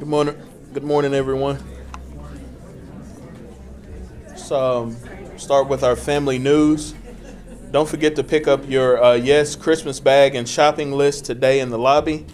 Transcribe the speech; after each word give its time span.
Good 0.00 0.08
morning. 0.08 0.42
Good 0.72 0.82
morning, 0.82 1.12
everyone. 1.12 1.62
So, 4.34 4.84
um, 4.84 4.96
start 5.36 5.68
with 5.68 5.84
our 5.84 5.94
family 5.94 6.38
news. 6.38 6.94
Don't 7.70 7.86
forget 7.86 8.16
to 8.16 8.24
pick 8.24 8.48
up 8.48 8.66
your 8.66 9.04
uh, 9.04 9.12
Yes 9.12 9.54
Christmas 9.54 10.00
bag 10.00 10.34
and 10.34 10.48
shopping 10.48 10.92
list 10.92 11.26
today 11.26 11.60
in 11.60 11.68
the 11.68 11.76
lobby. 11.76 12.24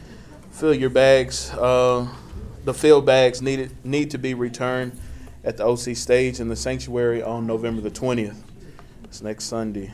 Fill 0.52 0.74
your 0.74 0.90
bags. 0.90 1.50
Uh, 1.54 2.06
the 2.64 2.72
filled 2.72 3.04
bags 3.04 3.42
needed 3.42 3.72
need 3.84 4.12
to 4.12 4.18
be 4.18 4.32
returned 4.32 4.96
at 5.42 5.56
the 5.56 5.66
OC 5.66 5.96
stage 5.96 6.38
in 6.38 6.48
the 6.48 6.54
sanctuary 6.54 7.20
on 7.20 7.48
November 7.48 7.80
the 7.80 7.90
20th. 7.90 8.36
It's 9.02 9.22
next 9.22 9.46
Sunday. 9.46 9.92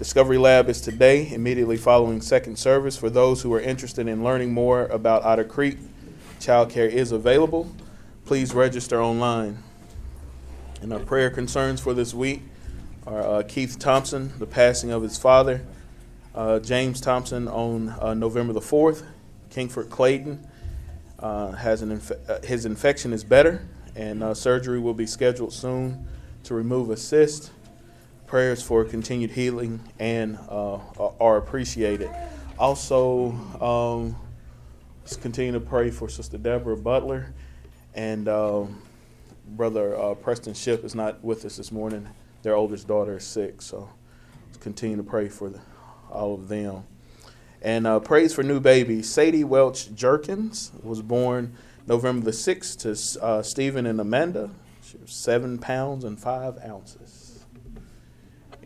Discovery 0.00 0.38
Lab 0.38 0.68
is 0.68 0.80
today, 0.80 1.32
immediately 1.32 1.76
following 1.76 2.20
second 2.20 2.56
service. 2.56 2.96
For 2.96 3.08
those 3.08 3.40
who 3.40 3.54
are 3.54 3.60
interested 3.60 4.08
in 4.08 4.24
learning 4.24 4.52
more 4.52 4.86
about 4.86 5.22
Otter 5.22 5.44
Creek, 5.44 5.78
childcare 6.40 6.90
is 6.90 7.12
available. 7.12 7.70
Please 8.24 8.54
register 8.54 9.00
online. 9.00 9.62
And 10.80 10.92
our 10.92 10.98
prayer 10.98 11.30
concerns 11.30 11.80
for 11.80 11.92
this 11.92 12.14
week 12.14 12.42
are 13.06 13.22
uh, 13.22 13.42
Keith 13.42 13.78
Thompson, 13.78 14.32
the 14.38 14.46
passing 14.46 14.90
of 14.90 15.02
his 15.02 15.18
father, 15.18 15.62
uh, 16.34 16.58
James 16.60 17.00
Thompson 17.00 17.48
on 17.48 17.90
uh, 18.00 18.14
November 18.14 18.52
the 18.52 18.60
4th, 18.60 19.04
Kingford 19.50 19.90
Clayton 19.90 20.46
uh, 21.18 21.52
has 21.52 21.82
an 21.82 21.92
inf- 21.92 22.12
uh, 22.30 22.40
his 22.42 22.64
infection 22.64 23.12
is 23.12 23.24
better, 23.24 23.66
and 23.94 24.22
uh, 24.22 24.32
surgery 24.32 24.78
will 24.78 24.94
be 24.94 25.06
scheduled 25.06 25.52
soon 25.52 26.06
to 26.44 26.54
remove 26.54 26.88
a 26.90 26.96
cyst. 26.96 27.50
Prayers 28.26 28.62
for 28.62 28.84
continued 28.84 29.32
healing 29.32 29.80
and 29.98 30.38
are 30.48 31.36
appreciated. 31.36 32.08
Also, 32.58 33.32
um, 33.60 34.14
continue 35.16 35.52
to 35.52 35.60
pray 35.60 35.90
for 35.90 36.08
Sister 36.08 36.38
Deborah 36.38 36.76
Butler 36.76 37.32
and 37.94 38.28
um, 38.28 38.82
Brother 39.46 40.14
Preston 40.22 40.54
Ship 40.54 40.84
is 40.84 40.94
not 40.94 41.22
with 41.24 41.44
us 41.44 41.56
this 41.56 41.72
morning 41.72 42.08
their 42.42 42.54
oldest 42.54 42.88
daughter 42.88 43.16
is 43.16 43.24
sick. 43.24 43.62
So 43.62 43.88
continue 44.60 44.96
to 44.96 45.02
pray 45.02 45.28
for 45.28 45.50
the, 45.50 45.60
all 46.10 46.34
of 46.34 46.48
them. 46.48 46.84
And 47.62 47.86
uh, 47.86 48.00
praise 48.00 48.34
for 48.34 48.42
new 48.42 48.60
baby. 48.60 49.02
Sadie 49.02 49.44
Welch 49.44 49.94
Jerkins 49.94 50.72
was 50.82 51.02
born 51.02 51.54
November 51.86 52.24
the 52.24 52.30
6th 52.30 52.78
to 52.80 53.22
uh, 53.22 53.42
Stephen 53.42 53.86
and 53.86 54.00
Amanda. 54.00 54.50
She 54.82 54.96
was 54.96 55.12
seven 55.12 55.58
pounds 55.58 56.04
and 56.04 56.18
five 56.18 56.58
ounces. 56.64 57.44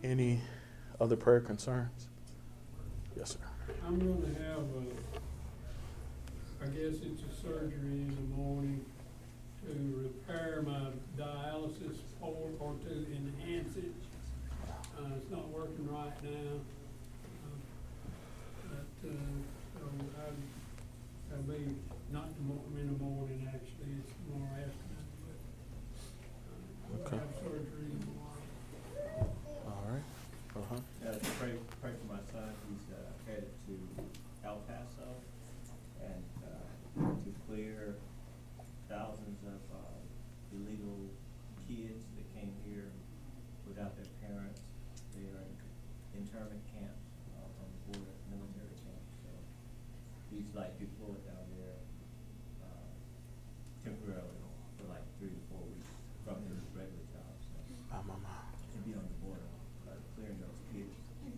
Any 0.03 0.41
other 0.99 1.15
prayer 1.15 1.41
concerns? 1.41 2.07
Yes, 3.17 3.31
sir. 3.31 3.39
I'm 3.85 3.99
going 3.99 4.21
to 4.21 4.43
have, 4.43 4.59
a, 4.59 5.24
I 6.65 6.67
guess 6.69 6.95
it's 7.05 7.21
a 7.21 7.41
surgery 7.43 8.09
in 8.09 8.15
the 8.15 8.35
morning 8.41 8.83
to 9.65 10.09
repair 10.09 10.63
my 10.65 10.89
dialysis 11.15 11.97
port 12.19 12.53
or 12.59 12.73
to 12.85 13.05
enhance 13.13 13.75
it. 13.77 13.93
Uh, 14.97 15.13
it's 15.17 15.29
not 15.29 15.47
working 15.49 15.87
right 15.91 16.23
now. 16.23 16.57
Uh, 17.45 18.71
But, 18.71 19.09
uh, 19.09 19.13
so 19.77 19.85
I, 20.17 21.35
I'll 21.35 21.43
be, 21.43 21.75
not 22.11 22.33
tomorrow, 22.35 22.65
in 22.81 22.97
the 22.97 23.03
morning 23.03 23.47
actually, 23.47 24.01
it's 24.01 24.13
tomorrow 24.25 24.57
afternoon, 24.57 25.07
but, 25.21 25.37
uh, 26.49 27.05
Okay. 27.05 27.17
I'll 27.17 27.21
have 27.21 27.35
surgery 27.45 27.93
tomorrow. 28.01 29.29
All 29.67 29.85
right. 29.85 30.07
Uh-huh. 30.57 31.09
Uh, 31.09 31.19
pray, 31.37 31.53
pray 31.81 31.91
for 31.93 32.07
my 32.13 32.21
son, 32.31 32.49
he's, 32.69 32.87
uh, 32.89 32.97
headed 33.29 33.51
to 33.67 33.73
El 34.47 34.57
Paso 34.65 35.09
and, 36.01 36.23
uh, 36.45 37.11
to 37.19 37.29
clear 37.49 37.95
thousands 38.87 39.41
of, 39.43 39.59
uh, 39.75 39.99
illegal 40.55 41.09
kids 41.67 42.05
that 42.15 42.23
came 42.39 42.53
here 42.63 42.87
without 43.67 43.95
their 43.97 44.07
parents. 44.23 44.61
They 45.11 45.27
are 45.31 45.43
in 45.43 45.55
internment 46.23 46.63
camps, 46.71 47.03
uh, 47.35 47.61
on 47.63 47.67
the 47.73 47.79
border, 47.99 48.15
military 48.31 48.75
camps, 48.83 49.11
so 49.23 49.31
he's 50.31 50.47
like 50.55 50.75
deployed 50.79 51.23
down 51.27 51.43
there, 51.59 51.79
uh, 52.63 52.91
temporarily 53.83 54.39
for 54.79 54.87
like 54.91 55.03
three 55.19 55.31
to 55.35 55.41
four 55.51 55.63
weeks 55.67 55.87
from 56.23 56.43
his 56.51 56.59
regular 56.75 57.07
job, 57.11 57.31
so 57.43 57.55
My, 57.91 57.99
my, 58.07 58.15
my. 58.23 58.39
to 58.75 58.77
be 58.87 58.91
on 58.95 59.03
the 59.07 59.17
border, 59.23 59.47
uh, 59.87 59.95
clearing 60.15 60.39
those 60.43 60.59
kids, 60.71 60.91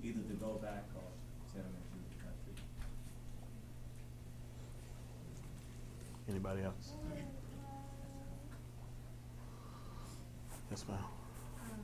either 0.03 0.21
to 0.25 0.35
go 0.41 0.57
back 0.61 0.85
or 0.97 1.05
send 1.53 1.65
them 1.69 1.77
into 1.93 2.09
the 2.13 2.17
country. 2.25 2.57
Anybody 6.37 6.61
else? 6.69 6.93
Yes, 10.69 10.85
ma'am. 10.87 11.01
Um, 11.65 11.81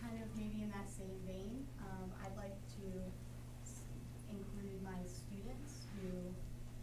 Kind 0.00 0.22
of 0.24 0.28
maybe 0.34 0.64
in 0.64 0.70
that 0.72 0.88
same 0.88 1.12
vein, 1.28 1.66
um, 1.84 2.08
I'd 2.24 2.32
like 2.40 2.56
to 2.80 2.88
s- 3.60 3.84
include 4.32 4.80
my 4.80 5.04
students 5.04 5.84
who 6.00 6.32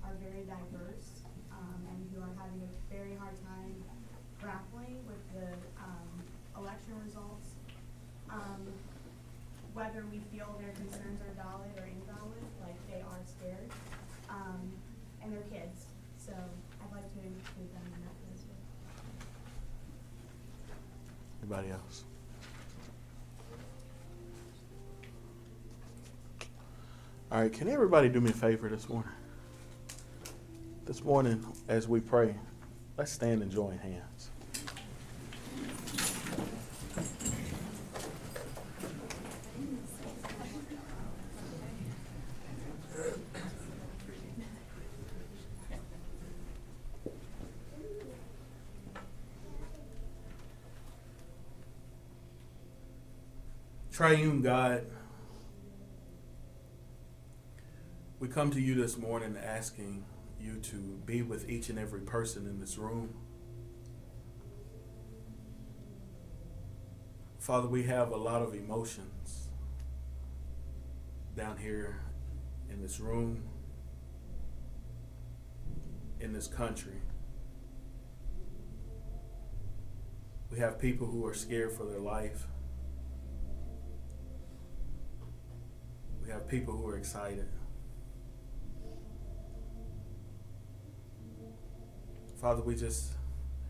are 0.05 0.13
very 0.21 0.45
diverse, 0.45 1.25
um, 1.49 1.81
and 1.89 1.97
who 2.13 2.21
are 2.21 2.37
having 2.37 2.61
a 2.61 2.69
very 2.93 3.15
hard 3.17 3.33
time 3.49 3.73
grappling 4.39 5.01
with 5.09 5.25
the, 5.33 5.49
um, 5.81 6.21
election 6.55 7.01
results. 7.03 7.49
Um, 8.29 8.61
whether 9.73 10.05
we 10.13 10.19
feel 10.29 10.53
their 10.61 10.73
concerns 10.77 11.17
are 11.25 11.33
valid 11.33 11.73
or 11.81 11.85
invalid, 11.89 12.45
like 12.61 12.77
they 12.93 13.01
are 13.01 13.21
scared, 13.25 13.73
um, 14.29 14.69
and 15.21 15.33
they're 15.33 15.43
kids, 15.51 15.85
so 16.17 16.31
I'd 16.31 16.91
like 16.95 17.11
to 17.13 17.19
include 17.19 17.69
them 17.75 17.83
in 17.93 18.01
that 18.07 18.15
as 18.33 18.45
well. 18.47 18.55
Anybody 21.49 21.71
else? 21.71 22.03
All 27.31 27.41
right, 27.41 27.51
can 27.51 27.67
everybody 27.67 28.07
do 28.07 28.21
me 28.21 28.29
a 28.29 28.33
favor 28.33 28.69
this 28.69 28.87
morning? 28.87 29.11
This 30.85 31.03
morning, 31.03 31.43
as 31.67 31.87
we 31.87 32.01
pray, 32.01 32.35
let's 32.97 33.11
stand 33.11 33.41
and 33.41 33.51
join 33.51 33.79
hands. 33.79 34.29
Triune 54.09 54.41
God, 54.41 54.87
we 58.19 58.27
come 58.27 58.49
to 58.49 58.59
you 58.59 58.73
this 58.73 58.97
morning 58.97 59.37
asking 59.37 60.03
you 60.41 60.57
to 60.61 60.77
be 61.05 61.21
with 61.21 61.47
each 61.47 61.69
and 61.69 61.77
every 61.77 61.99
person 62.01 62.47
in 62.47 62.59
this 62.59 62.79
room. 62.79 63.13
Father, 67.37 67.67
we 67.67 67.83
have 67.83 68.09
a 68.09 68.17
lot 68.17 68.41
of 68.41 68.55
emotions 68.55 69.49
down 71.35 71.57
here 71.57 72.01
in 72.67 72.81
this 72.81 72.99
room, 72.99 73.43
in 76.19 76.33
this 76.33 76.47
country. 76.47 77.03
We 80.49 80.57
have 80.57 80.79
people 80.79 81.05
who 81.05 81.23
are 81.27 81.35
scared 81.35 81.73
for 81.73 81.83
their 81.85 81.99
life. 81.99 82.47
We 86.29 86.33
have 86.33 86.47
people 86.47 86.77
who 86.77 86.87
are 86.87 86.95
excited. 86.95 87.47
Father, 92.39 92.61
we 92.61 92.75
just 92.75 93.13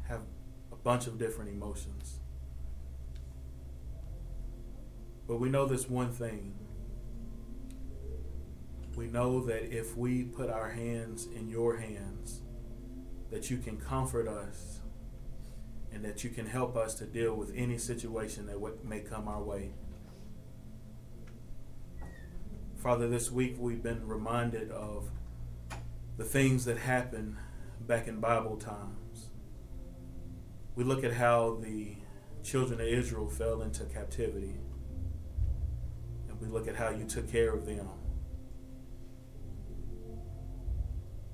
have 0.10 0.24
a 0.70 0.76
bunch 0.76 1.08
of 1.08 1.18
different 1.18 1.52
emotions. 1.52 2.20
But 5.26 5.38
we 5.38 5.48
know 5.48 5.68
this 5.68 5.88
one 5.88 6.12
thing. 6.12 6.54
We 8.94 9.08
know 9.08 9.40
that 9.46 9.74
if 9.74 9.96
we 9.96 10.24
put 10.24 10.50
our 10.50 10.72
hands 10.72 11.28
in 11.34 11.48
your 11.48 11.78
hands, 11.78 12.42
that 13.32 13.50
you 13.50 13.60
can 13.60 13.78
comfort 13.78 14.28
us 14.28 14.82
and 15.94 16.04
that 16.04 16.26
you 16.26 16.30
can 16.30 16.46
help 16.46 16.76
us 16.76 16.94
to 16.96 17.06
deal 17.06 17.36
with 17.36 17.54
any 17.56 17.78
situation 17.78 18.48
that 18.48 18.60
may 18.84 19.00
come 19.00 19.30
our 19.30 19.42
way. 19.42 19.76
Father, 22.80 23.08
this 23.08 23.32
week 23.32 23.56
we've 23.60 23.84
been 23.84 24.08
reminded 24.08 24.72
of 24.72 25.10
the 26.18 26.24
things 26.24 26.66
that 26.66 26.78
happened 26.78 27.36
back 27.82 28.08
in 28.08 28.20
Bible 28.20 28.58
times. 28.58 29.30
We 30.76 30.84
look 30.84 31.04
at 31.04 31.14
how 31.14 31.60
the 31.62 31.96
children 32.44 32.80
of 32.80 32.88
Israel 32.88 33.30
fell 33.30 33.62
into 33.62 33.84
captivity, 33.84 34.56
and 36.30 36.40
we 36.42 36.48
look 36.48 36.68
at 36.68 36.76
how 36.76 36.90
you 36.90 37.06
took 37.06 37.30
care 37.30 37.54
of 37.54 37.66
them. 37.66 37.88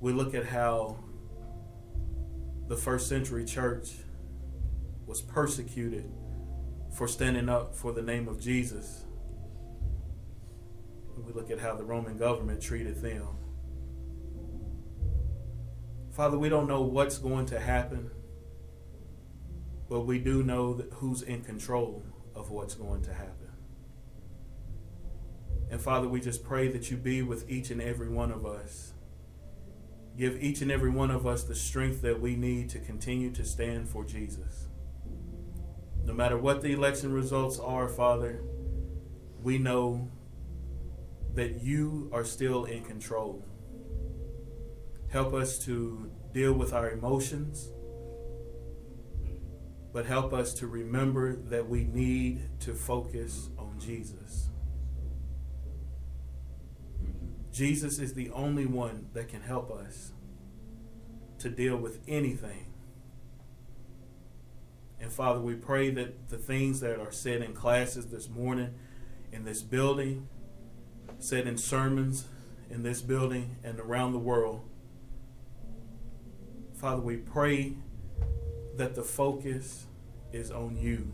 we 0.05 0.13
look 0.13 0.35
at 0.35 0.45
how 0.45 0.97
the 2.67 2.75
first 2.75 3.07
century 3.07 3.43
church 3.45 3.93
was 5.07 5.21
persecuted 5.21 6.11
for 6.95 7.07
standing 7.07 7.49
up 7.49 7.75
for 7.75 7.91
the 7.91 8.03
name 8.03 8.27
of 8.27 8.39
Jesus. 8.39 9.04
We 11.17 11.33
look 11.33 11.49
at 11.49 11.59
how 11.59 11.75
the 11.75 11.83
Roman 11.83 12.17
government 12.17 12.61
treated 12.61 13.01
them. 13.01 13.27
Father, 16.11 16.37
we 16.37 16.49
don't 16.49 16.67
know 16.67 16.81
what's 16.81 17.17
going 17.17 17.45
to 17.47 17.59
happen, 17.59 18.09
but 19.89 20.01
we 20.01 20.19
do 20.19 20.43
know 20.43 20.73
who's 20.93 21.21
in 21.21 21.41
control 21.41 22.03
of 22.33 22.51
what's 22.51 22.75
going 22.75 23.01
to 23.03 23.13
happen. 23.13 23.51
And 25.69 25.81
Father, 25.81 26.07
we 26.07 26.21
just 26.21 26.43
pray 26.43 26.67
that 26.69 26.91
you 26.91 26.97
be 26.97 27.21
with 27.21 27.49
each 27.49 27.69
and 27.69 27.81
every 27.81 28.07
one 28.07 28.31
of 28.31 28.45
us. 28.45 28.93
Give 30.17 30.41
each 30.41 30.61
and 30.61 30.71
every 30.71 30.89
one 30.89 31.11
of 31.11 31.27
us 31.27 31.43
the 31.43 31.55
strength 31.55 32.01
that 32.03 32.21
we 32.21 32.35
need 32.35 32.69
to 32.69 32.79
continue 32.79 33.31
to 33.31 33.43
stand 33.43 33.89
for 33.89 34.05
Jesus. 34.05 34.67
No 36.05 36.13
matter 36.13 36.37
what 36.37 36.61
the 36.61 36.71
election 36.71 37.11
results 37.11 37.59
are, 37.59 37.89
Father, 37.89 38.41
we 39.41 39.57
know 39.57 40.09
that 41.35 41.61
you 41.61 42.09
are 42.11 42.23
still 42.23 42.65
in 42.65 42.83
control. 42.83 43.45
Help 45.09 45.33
us 45.33 45.59
to 45.65 46.11
deal 46.33 46.53
with 46.53 46.73
our 46.73 46.89
emotions, 46.89 47.69
but 49.93 50.05
help 50.05 50.33
us 50.33 50.53
to 50.55 50.67
remember 50.67 51.35
that 51.35 51.69
we 51.69 51.85
need 51.85 52.49
to 52.61 52.73
focus 52.73 53.49
on 53.57 53.79
Jesus. 53.79 54.49
Jesus 57.51 57.99
is 57.99 58.13
the 58.13 58.29
only 58.31 58.65
one 58.65 59.07
that 59.13 59.29
can 59.29 59.41
help 59.41 59.71
us 59.71 60.11
to 61.39 61.49
deal 61.49 61.77
with 61.77 62.01
anything. 62.07 62.73
And 64.99 65.11
Father, 65.11 65.39
we 65.39 65.55
pray 65.55 65.89
that 65.91 66.29
the 66.29 66.37
things 66.37 66.79
that 66.79 66.99
are 66.99 67.11
said 67.11 67.41
in 67.41 67.53
classes 67.53 68.07
this 68.07 68.27
morning 68.27 68.73
in 69.31 69.43
this 69.43 69.61
building, 69.61 70.27
said 71.19 71.47
in 71.47 71.57
sermons 71.57 72.25
in 72.69 72.83
this 72.83 73.01
building 73.01 73.55
and 73.63 73.79
around 73.79 74.13
the 74.13 74.19
world, 74.19 74.61
Father, 76.73 77.01
we 77.01 77.17
pray 77.17 77.73
that 78.75 78.95
the 78.95 79.03
focus 79.03 79.85
is 80.31 80.51
on 80.51 80.77
you. 80.77 81.11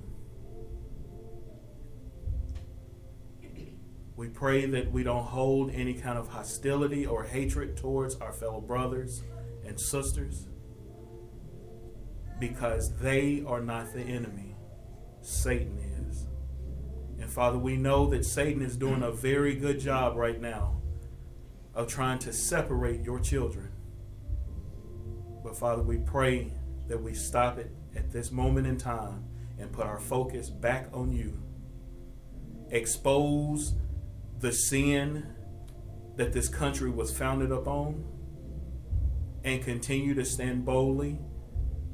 We 4.15 4.27
pray 4.27 4.65
that 4.65 4.91
we 4.91 5.03
don't 5.03 5.23
hold 5.23 5.71
any 5.71 5.93
kind 5.93 6.17
of 6.17 6.27
hostility 6.27 7.05
or 7.05 7.23
hatred 7.23 7.77
towards 7.77 8.15
our 8.15 8.31
fellow 8.31 8.61
brothers 8.61 9.23
and 9.65 9.79
sisters 9.79 10.47
because 12.39 12.97
they 12.97 13.43
are 13.47 13.61
not 13.61 13.93
the 13.93 14.01
enemy. 14.01 14.55
Satan 15.21 15.77
is. 15.79 15.90
Father, 17.31 17.57
we 17.57 17.77
know 17.77 18.07
that 18.07 18.25
Satan 18.25 18.61
is 18.61 18.75
doing 18.75 19.03
a 19.03 19.07
mm. 19.07 19.15
very 19.15 19.55
good 19.55 19.79
job 19.79 20.17
right 20.17 20.39
now 20.39 20.81
of 21.73 21.87
trying 21.87 22.19
to 22.19 22.33
separate 22.33 23.03
your 23.03 23.21
children. 23.21 23.71
But 25.41 25.55
Father, 25.55 25.81
we 25.81 25.97
pray 25.97 26.51
that 26.89 27.01
we 27.01 27.13
stop 27.13 27.57
it 27.57 27.71
at 27.95 28.11
this 28.11 28.31
moment 28.31 28.67
in 28.67 28.77
time 28.77 29.23
and 29.57 29.71
put 29.71 29.85
our 29.85 29.99
focus 29.99 30.49
back 30.49 30.89
on 30.91 31.13
you. 31.13 31.41
Expose 32.69 33.75
the 34.39 34.51
sin 34.51 35.25
that 36.17 36.33
this 36.33 36.49
country 36.49 36.89
was 36.89 37.17
founded 37.17 37.51
upon 37.51 38.03
and 39.45 39.63
continue 39.63 40.13
to 40.15 40.25
stand 40.25 40.65
boldly 40.65 41.17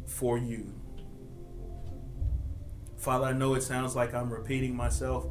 for 0.08 0.40
you. 0.40 0.77
Father, 3.08 3.28
I 3.28 3.32
know 3.32 3.54
it 3.54 3.64
sounds 3.64 3.96
like 3.96 4.14
I'm 4.14 4.30
repeating 4.30 4.76
myself, 4.76 5.28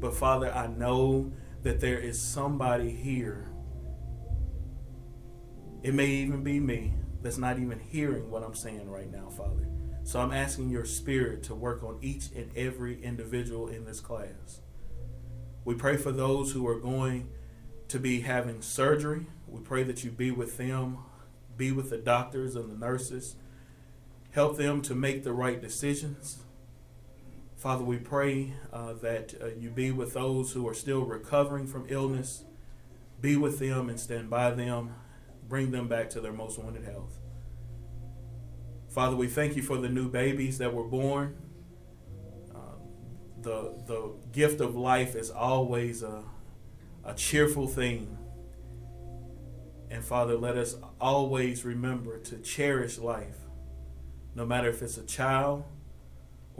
but 0.00 0.16
Father, 0.16 0.52
I 0.52 0.66
know 0.66 1.30
that 1.62 1.78
there 1.78 2.00
is 2.00 2.20
somebody 2.20 2.90
here. 2.90 3.46
It 5.84 5.94
may 5.94 6.08
even 6.08 6.42
be 6.42 6.58
me 6.58 6.94
that's 7.22 7.38
not 7.38 7.60
even 7.60 7.78
hearing 7.78 8.32
what 8.32 8.42
I'm 8.42 8.56
saying 8.56 8.90
right 8.90 9.08
now, 9.08 9.28
Father. 9.28 9.68
So 10.02 10.18
I'm 10.18 10.32
asking 10.32 10.70
your 10.70 10.84
spirit 10.84 11.44
to 11.44 11.54
work 11.54 11.84
on 11.84 12.00
each 12.02 12.32
and 12.34 12.50
every 12.56 13.00
individual 13.00 13.68
in 13.68 13.84
this 13.84 14.00
class. 14.00 14.60
We 15.64 15.76
pray 15.76 15.98
for 15.98 16.10
those 16.10 16.50
who 16.50 16.66
are 16.66 16.80
going 16.80 17.28
to 17.86 18.00
be 18.00 18.22
having 18.22 18.60
surgery. 18.60 19.28
We 19.46 19.60
pray 19.60 19.84
that 19.84 20.02
you 20.02 20.10
be 20.10 20.32
with 20.32 20.56
them, 20.56 20.98
be 21.56 21.70
with 21.70 21.90
the 21.90 21.98
doctors 21.98 22.56
and 22.56 22.68
the 22.68 22.76
nurses, 22.76 23.36
help 24.32 24.56
them 24.56 24.82
to 24.82 24.96
make 24.96 25.22
the 25.22 25.32
right 25.32 25.62
decisions. 25.62 26.40
Father, 27.60 27.84
we 27.84 27.98
pray 27.98 28.54
uh, 28.72 28.94
that 29.02 29.34
uh, 29.38 29.48
you 29.48 29.68
be 29.68 29.90
with 29.90 30.14
those 30.14 30.52
who 30.52 30.66
are 30.66 30.72
still 30.72 31.02
recovering 31.02 31.66
from 31.66 31.84
illness. 31.90 32.44
Be 33.20 33.36
with 33.36 33.58
them 33.58 33.90
and 33.90 34.00
stand 34.00 34.30
by 34.30 34.52
them. 34.52 34.94
Bring 35.46 35.70
them 35.70 35.86
back 35.86 36.08
to 36.10 36.22
their 36.22 36.32
most 36.32 36.58
wanted 36.58 36.84
health. 36.84 37.18
Father, 38.88 39.14
we 39.14 39.26
thank 39.28 39.56
you 39.56 39.62
for 39.62 39.76
the 39.76 39.90
new 39.90 40.08
babies 40.08 40.56
that 40.56 40.72
were 40.72 40.88
born. 40.88 41.36
Uh, 42.50 42.78
the, 43.42 43.74
the 43.86 44.14
gift 44.32 44.62
of 44.62 44.74
life 44.74 45.14
is 45.14 45.28
always 45.30 46.02
a, 46.02 46.24
a 47.04 47.12
cheerful 47.12 47.66
thing. 47.68 48.16
And 49.90 50.02
Father, 50.02 50.34
let 50.34 50.56
us 50.56 50.76
always 50.98 51.66
remember 51.66 52.16
to 52.20 52.38
cherish 52.38 52.96
life, 52.96 53.36
no 54.34 54.46
matter 54.46 54.70
if 54.70 54.80
it's 54.80 54.96
a 54.96 55.04
child 55.04 55.64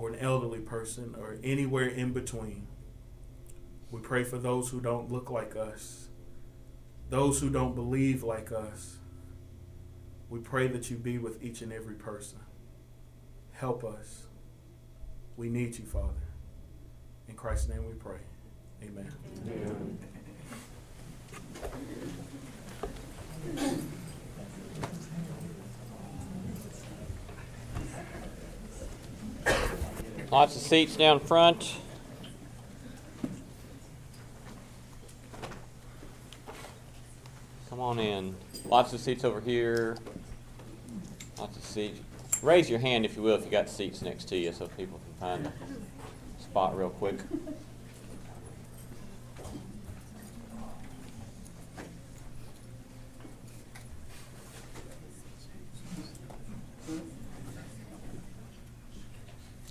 or 0.01 0.09
an 0.09 0.19
elderly 0.19 0.61
person 0.61 1.15
or 1.19 1.37
anywhere 1.45 1.87
in 1.87 2.11
between. 2.11 2.67
We 3.91 4.01
pray 4.01 4.25
for 4.25 4.39
those 4.39 4.71
who 4.71 4.81
don't 4.81 5.13
look 5.13 5.31
like 5.31 5.55
us, 5.55 6.09
those 7.11 7.41
who 7.41 7.51
don't 7.51 7.75
believe 7.75 8.23
like 8.23 8.51
us. 8.51 8.97
We 10.31 10.39
pray 10.39 10.69
that 10.69 10.91
you 10.91 10.97
be 10.97 11.19
with 11.19 11.43
each 11.43 11.61
and 11.61 11.71
every 11.71 11.97
person. 11.97 12.39
Help 13.53 13.85
us. 13.85 14.29
We 15.37 15.51
need 15.51 15.77
you, 15.79 15.85
Father. 15.85 16.15
In 17.29 17.35
Christ's 17.35 17.69
name 17.69 17.87
we 17.87 17.93
pray. 17.93 18.21
Amen. 18.83 19.13
Amen. 23.59 23.97
Lots 30.31 30.55
of 30.55 30.63
seats 30.63 30.95
down 30.95 31.19
front. 31.19 31.75
Come 37.69 37.81
on 37.81 37.99
in. 37.99 38.37
Lots 38.65 38.93
of 38.93 39.01
seats 39.01 39.25
over 39.25 39.41
here. 39.41 39.99
Lots 41.37 41.57
of 41.57 41.65
seats. 41.65 41.99
Raise 42.43 42.71
your 42.71 42.79
hand 42.79 43.05
if 43.05 43.17
you 43.17 43.23
will 43.23 43.35
if 43.35 43.45
you 43.45 43.51
got 43.51 43.69
seats 43.69 44.03
next 44.03 44.27
to 44.27 44.37
you 44.37 44.53
so 44.53 44.69
people 44.69 45.01
can 45.05 45.15
find 45.15 45.47
a 45.47 46.43
spot 46.43 46.79
real 46.79 46.91
quick. 46.91 47.19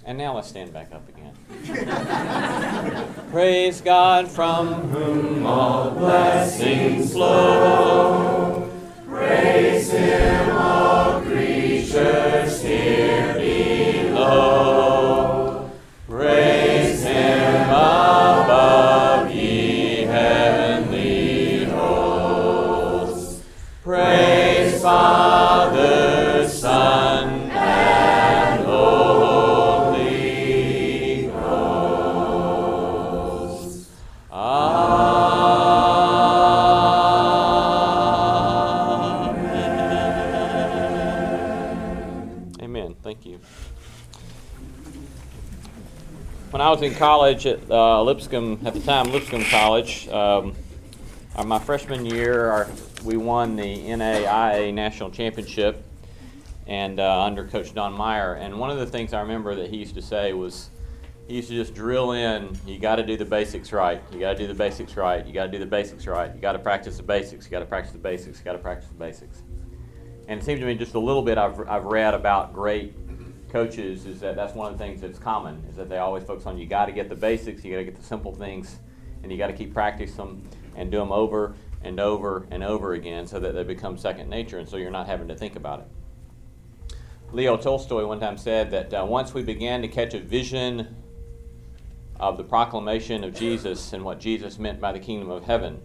And 0.09 0.17
now 0.17 0.33
let's 0.33 0.47
stand 0.47 0.73
back 0.73 0.91
up 0.91 1.07
again. 1.07 1.35
Praise 3.29 3.79
God 3.79 4.27
from 4.27 4.89
whom 4.89 5.45
all 5.45 5.91
blessings 5.91 7.13
flow. 7.13 8.67
Praise 9.07 9.91
Him, 9.91 10.38
college 46.99 47.45
at 47.45 47.59
uh, 47.71 48.03
Lipscomb, 48.03 48.59
at 48.65 48.73
the 48.73 48.81
time 48.81 49.09
Lipscomb 49.13 49.45
College, 49.45 50.09
um, 50.09 50.53
uh, 51.33 51.45
my 51.45 51.57
freshman 51.57 52.05
year, 52.05 52.47
our, 52.47 52.67
we 53.05 53.15
won 53.15 53.55
the 53.55 53.63
NAIA 53.63 54.73
National 54.73 55.09
Championship 55.09 55.81
and 56.67 56.99
uh, 56.99 57.23
under 57.23 57.47
Coach 57.47 57.73
Don 57.73 57.93
Meyer. 57.93 58.33
And 58.33 58.59
one 58.59 58.69
of 58.69 58.79
the 58.79 58.85
things 58.85 59.13
I 59.13 59.21
remember 59.21 59.55
that 59.55 59.69
he 59.69 59.77
used 59.77 59.95
to 59.95 60.01
say 60.01 60.33
was, 60.33 60.69
he 61.29 61.35
used 61.35 61.47
to 61.47 61.55
just 61.55 61.73
drill 61.73 62.11
in, 62.11 62.49
you 62.65 62.79
got 62.79 62.97
to 62.97 63.05
do 63.05 63.15
the 63.15 63.23
basics 63.23 63.71
right. 63.71 64.01
You 64.11 64.19
got 64.19 64.33
to 64.33 64.37
do 64.37 64.47
the 64.47 64.53
basics 64.53 64.97
right. 64.97 65.25
You 65.25 65.31
got 65.31 65.45
to 65.45 65.51
do 65.51 65.59
the 65.59 65.65
basics 65.65 66.05
right. 66.05 66.35
You 66.35 66.41
got 66.41 66.51
to 66.51 66.59
practice 66.59 66.97
the 66.97 67.03
basics. 67.03 67.45
You 67.45 67.51
got 67.51 67.59
to 67.59 67.65
practice 67.65 67.93
the 67.93 67.99
basics. 67.99 68.39
You 68.39 68.43
got 68.43 68.53
to 68.53 68.57
practice 68.57 68.89
the 68.89 68.95
basics. 68.95 69.41
And 70.27 70.41
it 70.41 70.43
seems 70.43 70.59
to 70.59 70.65
me 70.65 70.75
just 70.75 70.95
a 70.95 70.99
little 70.99 71.21
bit 71.21 71.37
I've, 71.37 71.65
I've 71.69 71.85
read 71.85 72.13
about 72.13 72.53
great 72.53 72.93
coaches 73.49 74.05
is 74.05 74.19
that 74.19 74.35
that's 74.35 74.53
one 74.53 74.71
of 74.71 74.77
the 74.77 74.83
things 74.83 75.01
that's 75.01 75.19
common 75.19 75.63
is 75.69 75.75
that 75.75 75.89
they 75.89 75.97
always 75.97 76.23
focus 76.23 76.45
on 76.45 76.57
you 76.57 76.65
got 76.65 76.85
to 76.85 76.91
get 76.91 77.09
the 77.09 77.15
basics, 77.15 77.63
you 77.63 77.71
got 77.71 77.79
to 77.79 77.85
get 77.85 77.95
the 77.95 78.03
simple 78.03 78.33
things, 78.33 78.79
and 79.23 79.31
you 79.31 79.37
got 79.37 79.47
to 79.47 79.53
keep 79.53 79.73
practicing 79.73 80.17
them 80.17 80.49
and 80.75 80.91
do 80.91 80.97
them 80.97 81.11
over 81.11 81.55
and 81.83 81.99
over 81.99 82.47
and 82.51 82.63
over 82.63 82.93
again 82.93 83.25
so 83.25 83.39
that 83.39 83.53
they 83.53 83.63
become 83.63 83.97
second 83.97 84.29
nature 84.29 84.59
and 84.59 84.67
so 84.67 84.77
you're 84.77 84.91
not 84.91 85.07
having 85.07 85.27
to 85.27 85.35
think 85.35 85.55
about 85.55 85.79
it. 85.79 85.87
Leo 87.31 87.57
Tolstoy 87.57 88.05
one 88.05 88.19
time 88.19 88.37
said 88.37 88.71
that 88.71 88.93
uh, 88.93 89.05
once 89.07 89.33
we 89.33 89.43
began 89.43 89.81
to 89.81 89.87
catch 89.87 90.13
a 90.13 90.19
vision 90.19 90.95
of 92.19 92.37
the 92.37 92.43
proclamation 92.43 93.23
of 93.23 93.33
Jesus 93.33 93.93
and 93.93 94.03
what 94.03 94.19
Jesus 94.19 94.57
meant 94.57 94.79
by 94.79 94.91
the 94.91 94.99
kingdom 94.99 95.29
of 95.29 95.43
heaven, 95.43 95.79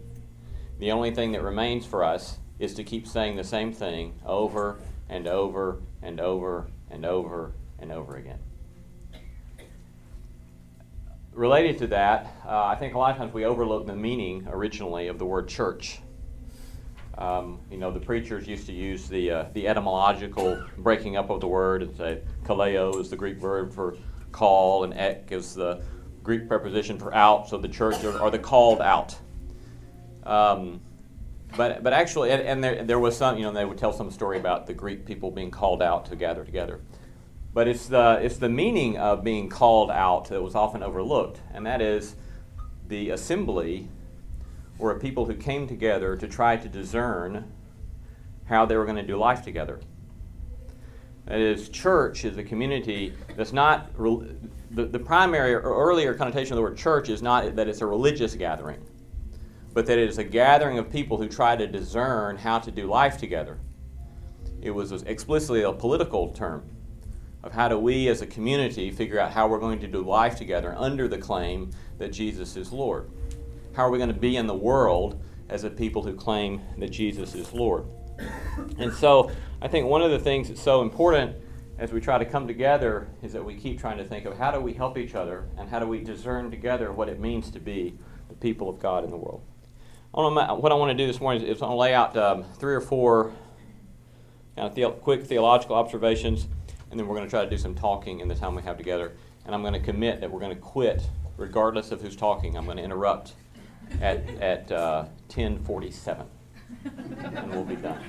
the 0.78 0.90
only 0.90 1.14
thing 1.14 1.32
that 1.32 1.42
remains 1.42 1.86
for 1.86 2.02
us 2.02 2.38
is 2.58 2.74
to 2.74 2.84
keep 2.84 3.06
saying 3.06 3.36
the 3.36 3.44
same 3.44 3.72
thing 3.72 4.18
over 4.24 4.78
and 5.08 5.26
over 5.26 5.80
and 6.02 6.18
over 6.18 6.66
and 6.90 7.04
over 7.04 7.52
and 7.78 7.92
over 7.92 8.16
again. 8.16 8.38
Related 11.32 11.78
to 11.78 11.86
that, 11.88 12.32
uh, 12.46 12.64
I 12.64 12.76
think 12.76 12.94
a 12.94 12.98
lot 12.98 13.10
of 13.10 13.16
times 13.16 13.34
we 13.34 13.44
overlook 13.44 13.86
the 13.86 13.96
meaning 13.96 14.46
originally 14.48 15.08
of 15.08 15.18
the 15.18 15.26
word 15.26 15.48
church. 15.48 15.98
Um, 17.18 17.60
you 17.70 17.76
know, 17.76 17.90
the 17.90 18.00
preachers 18.00 18.46
used 18.46 18.66
to 18.66 18.72
use 18.72 19.08
the, 19.08 19.30
uh, 19.30 19.44
the 19.52 19.66
etymological 19.66 20.64
breaking 20.78 21.16
up 21.16 21.30
of 21.30 21.40
the 21.40 21.48
word 21.48 21.82
and 21.82 21.96
say 21.96 22.22
kaleo 22.44 23.00
is 23.00 23.10
the 23.10 23.16
Greek 23.16 23.38
verb 23.38 23.72
for 23.72 23.96
call, 24.30 24.84
and 24.84 24.94
ek 24.94 25.28
is 25.30 25.54
the 25.54 25.82
Greek 26.22 26.48
preposition 26.48 26.98
for 26.98 27.14
out, 27.14 27.48
so 27.48 27.58
the 27.58 27.68
church 27.68 28.02
are, 28.04 28.20
are 28.20 28.30
the 28.30 28.38
called 28.38 28.80
out. 28.80 29.16
Um, 30.24 30.80
but, 31.56 31.82
but 31.82 31.92
actually, 31.92 32.30
and, 32.30 32.42
and, 32.42 32.64
there, 32.64 32.84
there 32.84 32.98
was 32.98 33.16
some, 33.16 33.36
you 33.36 33.44
know, 33.44 33.52
they 33.52 33.64
would 33.64 33.78
tell 33.78 33.92
some 33.92 34.10
story 34.10 34.38
about 34.38 34.66
the 34.66 34.74
Greek 34.74 35.04
people 35.04 35.30
being 35.30 35.50
called 35.50 35.82
out 35.82 36.06
to 36.06 36.16
gather 36.16 36.44
together. 36.44 36.80
But 37.52 37.68
it's 37.68 37.86
the, 37.86 38.18
it's 38.20 38.38
the 38.38 38.48
meaning 38.48 38.98
of 38.98 39.22
being 39.22 39.48
called 39.48 39.90
out 39.90 40.28
that 40.30 40.42
was 40.42 40.54
often 40.54 40.82
overlooked, 40.82 41.40
and 41.52 41.64
that 41.66 41.80
is 41.80 42.16
the 42.88 43.10
assembly 43.10 43.88
were 44.78 44.90
a 44.90 44.98
people 44.98 45.24
who 45.24 45.34
came 45.34 45.68
together 45.68 46.16
to 46.16 46.26
try 46.26 46.56
to 46.56 46.68
discern 46.68 47.50
how 48.46 48.66
they 48.66 48.76
were 48.76 48.84
going 48.84 48.96
to 48.96 49.02
do 49.02 49.16
life 49.16 49.42
together. 49.42 49.80
That 51.26 51.38
is, 51.38 51.68
church 51.70 52.24
is 52.24 52.36
a 52.36 52.42
community 52.42 53.14
that's 53.36 53.52
not, 53.52 53.90
the, 53.96 54.84
the 54.84 54.98
primary 54.98 55.54
or 55.54 55.60
earlier 55.60 56.12
connotation 56.12 56.52
of 56.52 56.56
the 56.56 56.62
word 56.62 56.76
church 56.76 57.08
is 57.08 57.22
not 57.22 57.56
that 57.56 57.68
it's 57.68 57.80
a 57.80 57.86
religious 57.86 58.34
gathering, 58.34 58.84
but 59.74 59.86
that 59.86 59.98
it 59.98 60.08
is 60.08 60.18
a 60.18 60.24
gathering 60.24 60.78
of 60.78 60.88
people 60.88 61.18
who 61.18 61.28
try 61.28 61.56
to 61.56 61.66
discern 61.66 62.36
how 62.36 62.60
to 62.60 62.70
do 62.70 62.86
life 62.86 63.18
together. 63.18 63.58
It 64.62 64.70
was 64.70 64.92
explicitly 65.02 65.62
a 65.62 65.72
political 65.72 66.28
term 66.28 66.64
of 67.42 67.52
how 67.52 67.68
do 67.68 67.78
we 67.78 68.08
as 68.08 68.22
a 68.22 68.26
community 68.26 68.90
figure 68.90 69.18
out 69.18 69.32
how 69.32 69.48
we're 69.48 69.58
going 69.58 69.80
to 69.80 69.88
do 69.88 70.02
life 70.02 70.36
together 70.36 70.74
under 70.78 71.08
the 71.08 71.18
claim 71.18 71.70
that 71.98 72.12
Jesus 72.12 72.56
is 72.56 72.72
Lord. 72.72 73.10
How 73.74 73.82
are 73.82 73.90
we 73.90 73.98
going 73.98 74.12
to 74.12 74.18
be 74.18 74.36
in 74.36 74.46
the 74.46 74.54
world 74.54 75.22
as 75.48 75.64
a 75.64 75.70
people 75.70 76.02
who 76.02 76.14
claim 76.14 76.62
that 76.78 76.90
Jesus 76.90 77.34
is 77.34 77.52
Lord? 77.52 77.84
And 78.78 78.92
so 78.92 79.30
I 79.60 79.66
think 79.66 79.88
one 79.88 80.00
of 80.00 80.12
the 80.12 80.18
things 80.20 80.48
that's 80.48 80.62
so 80.62 80.82
important 80.82 81.36
as 81.78 81.92
we 81.92 82.00
try 82.00 82.16
to 82.16 82.24
come 82.24 82.46
together 82.46 83.08
is 83.22 83.32
that 83.32 83.44
we 83.44 83.56
keep 83.56 83.80
trying 83.80 83.98
to 83.98 84.04
think 84.04 84.24
of 84.24 84.38
how 84.38 84.52
do 84.52 84.60
we 84.60 84.72
help 84.72 84.96
each 84.96 85.16
other 85.16 85.48
and 85.58 85.68
how 85.68 85.80
do 85.80 85.86
we 85.86 86.00
discern 86.00 86.50
together 86.50 86.92
what 86.92 87.08
it 87.08 87.18
means 87.18 87.50
to 87.50 87.58
be 87.58 87.98
the 88.28 88.34
people 88.36 88.68
of 88.68 88.78
God 88.78 89.02
in 89.02 89.10
the 89.10 89.16
world. 89.16 89.42
What 90.14 90.70
I 90.70 90.74
want 90.74 90.90
to 90.90 90.94
do 90.96 91.06
this 91.06 91.20
morning 91.20 91.42
is, 91.42 91.60
I 91.60 91.66
want 91.66 91.72
to 91.72 91.76
lay 91.76 91.94
out 91.94 92.16
um, 92.16 92.44
three 92.58 92.74
or 92.74 92.80
four 92.80 93.32
kind 94.56 94.68
of 94.68 94.74
the- 94.74 94.90
quick 94.90 95.24
theological 95.24 95.74
observations, 95.74 96.46
and 96.90 96.98
then 96.98 97.08
we're 97.08 97.16
going 97.16 97.26
to 97.26 97.30
try 97.30 97.44
to 97.44 97.50
do 97.50 97.58
some 97.58 97.74
talking 97.74 98.20
in 98.20 98.28
the 98.28 98.34
time 98.34 98.54
we 98.54 98.62
have 98.62 98.76
together. 98.76 99.12
And 99.44 99.54
I'm 99.54 99.62
going 99.62 99.74
to 99.74 99.80
commit 99.80 100.20
that 100.20 100.30
we're 100.30 100.40
going 100.40 100.54
to 100.54 100.60
quit 100.60 101.02
regardless 101.36 101.90
of 101.90 102.00
who's 102.00 102.14
talking. 102.14 102.56
I'm 102.56 102.64
going 102.64 102.76
to 102.76 102.82
interrupt 102.82 103.32
at, 104.00 104.28
at 104.40 104.70
uh, 104.70 105.04
1047, 105.34 106.26
and 106.84 107.50
we'll 107.50 107.64
be 107.64 107.76
done. 107.76 108.02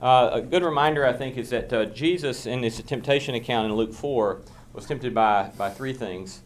Uh, 0.00 0.30
a 0.32 0.40
good 0.40 0.62
reminder, 0.62 1.06
I 1.06 1.12
think, 1.12 1.36
is 1.36 1.50
that 1.50 1.70
uh, 1.70 1.84
Jesus, 1.84 2.46
in 2.46 2.62
his 2.62 2.82
temptation 2.82 3.34
account 3.34 3.70
in 3.70 3.76
Luke 3.76 3.92
4, 3.92 4.40
was 4.72 4.86
tempted 4.86 5.14
by, 5.14 5.50
by 5.58 5.68
three 5.68 5.92
things. 5.92 6.40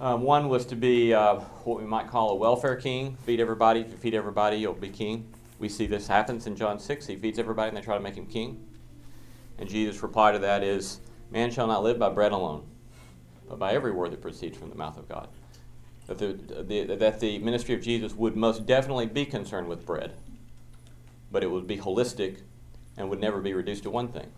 Um, 0.00 0.22
one 0.22 0.48
was 0.48 0.64
to 0.66 0.76
be 0.76 1.12
uh, 1.12 1.36
what 1.64 1.80
we 1.80 1.84
might 1.84 2.08
call 2.08 2.30
a 2.30 2.34
welfare 2.34 2.76
king 2.76 3.16
feed 3.24 3.40
everybody. 3.40 3.80
If 3.80 3.90
you 3.90 3.96
feed 3.96 4.14
everybody, 4.14 4.56
you'll 4.56 4.74
be 4.74 4.88
king. 4.88 5.32
We 5.58 5.68
see 5.68 5.86
this 5.86 6.06
happens 6.06 6.46
in 6.46 6.54
John 6.54 6.78
6. 6.78 7.06
He 7.06 7.16
feeds 7.16 7.38
everybody 7.38 7.68
and 7.68 7.76
they 7.76 7.82
try 7.82 7.96
to 7.96 8.02
make 8.02 8.14
him 8.14 8.26
king. 8.26 8.64
And 9.58 9.68
Jesus' 9.68 10.02
reply 10.02 10.32
to 10.32 10.38
that 10.38 10.62
is, 10.62 11.00
Man 11.30 11.50
shall 11.50 11.66
not 11.66 11.82
live 11.82 11.98
by 11.98 12.08
bread 12.10 12.32
alone, 12.32 12.64
but 13.48 13.58
by 13.58 13.72
every 13.72 13.90
word 13.90 14.12
that 14.12 14.22
proceeds 14.22 14.56
from 14.56 14.70
the 14.70 14.76
mouth 14.76 14.96
of 14.96 15.08
God. 15.08 15.28
That 16.06 16.18
the, 16.18 16.32
the, 16.62 16.94
that 16.94 17.20
the 17.20 17.38
ministry 17.40 17.74
of 17.74 17.82
Jesus 17.82 18.14
would 18.14 18.36
most 18.36 18.66
definitely 18.66 19.06
be 19.06 19.26
concerned 19.26 19.68
with 19.68 19.84
bread 19.84 20.14
but 21.30 21.42
it 21.42 21.50
would 21.50 21.66
be 21.66 21.76
holistic 21.76 22.40
and 22.96 23.08
would 23.10 23.20
never 23.20 23.40
be 23.40 23.52
reduced 23.52 23.82
to 23.84 23.90
one 23.90 24.08
thing. 24.08 24.30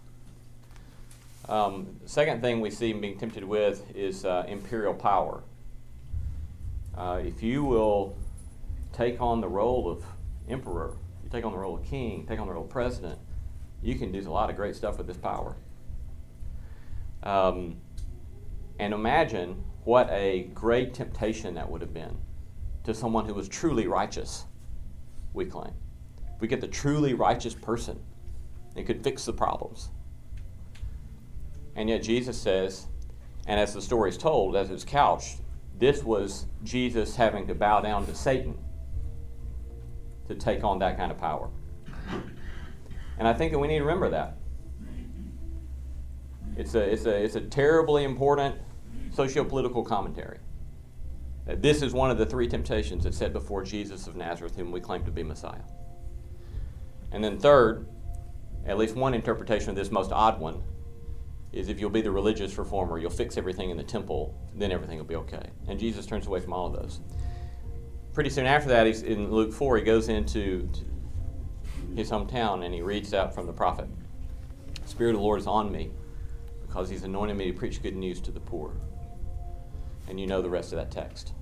Um, 1.48 1.96
second 2.06 2.40
thing 2.42 2.60
we 2.60 2.70
see 2.70 2.90
him 2.90 3.00
being 3.00 3.18
tempted 3.18 3.44
with 3.44 3.96
is 3.96 4.24
uh, 4.24 4.44
imperial 4.48 4.94
power. 4.94 5.42
Uh, 6.96 7.20
if 7.24 7.42
you 7.42 7.64
will 7.64 8.16
take 8.92 9.20
on 9.20 9.40
the 9.40 9.48
role 9.48 9.88
of 9.88 10.04
emperor, 10.48 10.96
you 11.22 11.30
take 11.30 11.44
on 11.44 11.52
the 11.52 11.58
role 11.58 11.76
of 11.76 11.84
king, 11.84 12.26
take 12.26 12.40
on 12.40 12.46
the 12.46 12.52
role 12.52 12.64
of 12.64 12.70
president, 12.70 13.18
you 13.82 13.94
can 13.94 14.12
do 14.12 14.20
a 14.20 14.30
lot 14.30 14.50
of 14.50 14.56
great 14.56 14.76
stuff 14.76 14.98
with 14.98 15.06
this 15.06 15.16
power. 15.16 15.56
Um, 17.22 17.76
and 18.78 18.92
imagine 18.92 19.62
what 19.84 20.08
a 20.10 20.50
great 20.54 20.94
temptation 20.94 21.54
that 21.54 21.70
would 21.70 21.80
have 21.80 21.94
been 21.94 22.16
to 22.84 22.94
someone 22.94 23.24
who 23.26 23.34
was 23.34 23.48
truly 23.48 23.86
righteous, 23.86 24.44
we 25.32 25.44
claim 25.44 25.72
we 26.40 26.48
get 26.48 26.60
the 26.60 26.68
truly 26.68 27.14
righteous 27.14 27.54
person, 27.54 28.00
it 28.74 28.84
could 28.84 29.04
fix 29.04 29.24
the 29.24 29.32
problems. 29.32 29.90
And 31.76 31.88
yet 31.88 32.02
Jesus 32.02 32.40
says, 32.40 32.86
and 33.46 33.60
as 33.60 33.74
the 33.74 33.82
story 33.82 34.10
is 34.10 34.18
told, 34.18 34.56
as 34.56 34.70
it's 34.70 34.84
couched, 34.84 35.38
this 35.78 36.02
was 36.02 36.46
Jesus 36.62 37.16
having 37.16 37.46
to 37.46 37.54
bow 37.54 37.80
down 37.80 38.06
to 38.06 38.14
Satan 38.14 38.58
to 40.28 40.34
take 40.34 40.62
on 40.62 40.78
that 40.80 40.96
kind 40.96 41.10
of 41.10 41.18
power. 41.18 41.50
And 43.18 43.26
I 43.26 43.32
think 43.32 43.52
that 43.52 43.58
we 43.58 43.68
need 43.68 43.78
to 43.78 43.84
remember 43.84 44.10
that. 44.10 44.36
It's 46.56 46.74
a, 46.74 46.80
it's 46.80 47.06
a, 47.06 47.22
it's 47.22 47.36
a 47.36 47.40
terribly 47.40 48.04
important 48.04 48.56
socio-political 49.12 49.84
commentary. 49.84 50.38
This 51.46 51.82
is 51.82 51.92
one 51.92 52.10
of 52.10 52.18
the 52.18 52.26
three 52.26 52.46
temptations 52.46 53.04
that 53.04 53.14
set 53.14 53.32
before 53.32 53.64
Jesus 53.64 54.06
of 54.06 54.14
Nazareth, 54.14 54.56
whom 54.56 54.70
we 54.70 54.80
claim 54.80 55.04
to 55.04 55.10
be 55.10 55.22
Messiah. 55.22 55.62
And 57.12 57.24
then, 57.24 57.38
third, 57.38 57.88
at 58.66 58.78
least 58.78 58.94
one 58.94 59.14
interpretation 59.14 59.70
of 59.70 59.76
this 59.76 59.90
most 59.90 60.12
odd 60.12 60.38
one, 60.38 60.62
is 61.52 61.68
if 61.68 61.80
you'll 61.80 61.90
be 61.90 62.00
the 62.00 62.10
religious 62.10 62.56
reformer, 62.58 62.98
you'll 62.98 63.10
fix 63.10 63.36
everything 63.36 63.70
in 63.70 63.76
the 63.76 63.82
temple, 63.82 64.34
then 64.54 64.70
everything 64.70 64.98
will 64.98 65.04
be 65.04 65.16
okay. 65.16 65.50
And 65.68 65.78
Jesus 65.78 66.06
turns 66.06 66.26
away 66.26 66.40
from 66.40 66.52
all 66.52 66.66
of 66.66 66.72
those. 66.72 67.00
Pretty 68.12 68.30
soon 68.30 68.46
after 68.46 68.68
that, 68.68 68.86
he's 68.86 69.02
in 69.02 69.30
Luke 69.30 69.52
4, 69.52 69.78
he 69.78 69.82
goes 69.82 70.08
into 70.08 70.68
his 71.96 72.10
hometown 72.10 72.64
and 72.64 72.72
he 72.74 72.82
reads 72.82 73.14
out 73.14 73.34
from 73.34 73.46
the 73.46 73.52
prophet 73.52 73.88
Spirit 74.84 75.10
of 75.10 75.20
the 75.20 75.22
Lord 75.22 75.40
is 75.40 75.46
on 75.46 75.70
me 75.70 75.90
because 76.66 76.88
he's 76.88 77.04
anointed 77.04 77.36
me 77.36 77.46
to 77.46 77.52
preach 77.56 77.82
good 77.82 77.96
news 77.96 78.20
to 78.22 78.30
the 78.30 78.40
poor. 78.40 78.72
And 80.08 80.18
you 80.18 80.26
know 80.26 80.42
the 80.42 80.50
rest 80.50 80.72
of 80.72 80.78
that 80.78 80.90
text. 80.90 81.32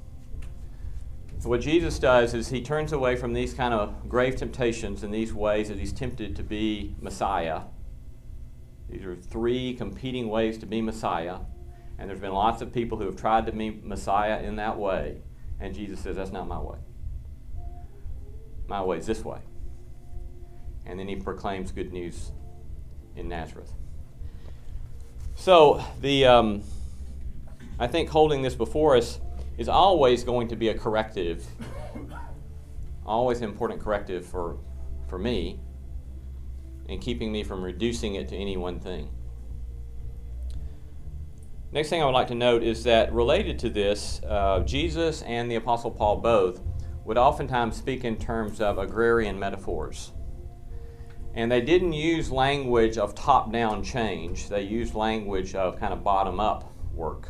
So 1.38 1.48
what 1.48 1.60
Jesus 1.60 1.98
does 1.98 2.34
is 2.34 2.48
he 2.48 2.60
turns 2.60 2.92
away 2.92 3.14
from 3.16 3.32
these 3.32 3.54
kind 3.54 3.72
of 3.72 4.08
grave 4.08 4.36
temptations 4.36 5.02
and 5.02 5.14
these 5.14 5.32
ways 5.32 5.68
that 5.68 5.78
he's 5.78 5.92
tempted 5.92 6.34
to 6.36 6.42
be 6.42 6.96
Messiah. 7.00 7.62
These 8.88 9.04
are 9.04 9.16
three 9.16 9.74
competing 9.74 10.28
ways 10.28 10.58
to 10.58 10.66
be 10.66 10.80
Messiah. 10.80 11.38
And 11.98 12.08
there's 12.08 12.20
been 12.20 12.32
lots 12.32 12.62
of 12.62 12.72
people 12.72 12.96
who 12.98 13.06
have 13.06 13.16
tried 13.16 13.46
to 13.46 13.52
be 13.52 13.70
Messiah 13.82 14.40
in 14.42 14.56
that 14.56 14.78
way. 14.78 15.22
And 15.60 15.74
Jesus 15.74 16.00
says, 16.00 16.16
That's 16.16 16.32
not 16.32 16.46
my 16.46 16.58
way. 16.58 16.78
My 18.68 18.82
way 18.82 18.98
is 18.98 19.06
this 19.06 19.24
way. 19.24 19.40
And 20.86 20.98
then 20.98 21.08
he 21.08 21.16
proclaims 21.16 21.72
good 21.72 21.92
news 21.92 22.32
in 23.16 23.28
Nazareth. 23.28 23.72
So, 25.34 25.84
the, 26.00 26.26
um, 26.26 26.62
I 27.78 27.86
think 27.86 28.08
holding 28.08 28.42
this 28.42 28.54
before 28.54 28.96
us, 28.96 29.20
is 29.58 29.68
always 29.68 30.22
going 30.22 30.48
to 30.48 30.56
be 30.56 30.68
a 30.68 30.78
corrective, 30.78 31.44
always 33.04 33.38
an 33.38 33.44
important 33.44 33.82
corrective 33.82 34.24
for, 34.24 34.56
for 35.08 35.18
me 35.18 35.58
in 36.88 36.98
keeping 36.98 37.30
me 37.30 37.44
from 37.44 37.62
reducing 37.62 38.14
it 38.14 38.28
to 38.28 38.36
any 38.36 38.56
one 38.56 38.80
thing. 38.80 39.10
Next 41.70 41.90
thing 41.90 42.00
I 42.00 42.06
would 42.06 42.12
like 42.12 42.28
to 42.28 42.34
note 42.34 42.62
is 42.62 42.84
that 42.84 43.12
related 43.12 43.58
to 43.60 43.68
this, 43.68 44.22
uh, 44.26 44.60
Jesus 44.60 45.20
and 45.22 45.50
the 45.50 45.56
Apostle 45.56 45.90
Paul 45.90 46.16
both 46.16 46.62
would 47.04 47.18
oftentimes 47.18 47.76
speak 47.76 48.04
in 48.04 48.16
terms 48.16 48.60
of 48.60 48.78
agrarian 48.78 49.38
metaphors. 49.38 50.12
And 51.34 51.52
they 51.52 51.60
didn't 51.60 51.92
use 51.92 52.30
language 52.30 52.96
of 52.96 53.14
top 53.14 53.52
down 53.52 53.84
change, 53.84 54.48
they 54.48 54.62
used 54.62 54.94
language 54.94 55.54
of 55.54 55.78
kind 55.78 55.92
of 55.92 56.02
bottom 56.02 56.40
up 56.40 56.72
work. 56.94 57.28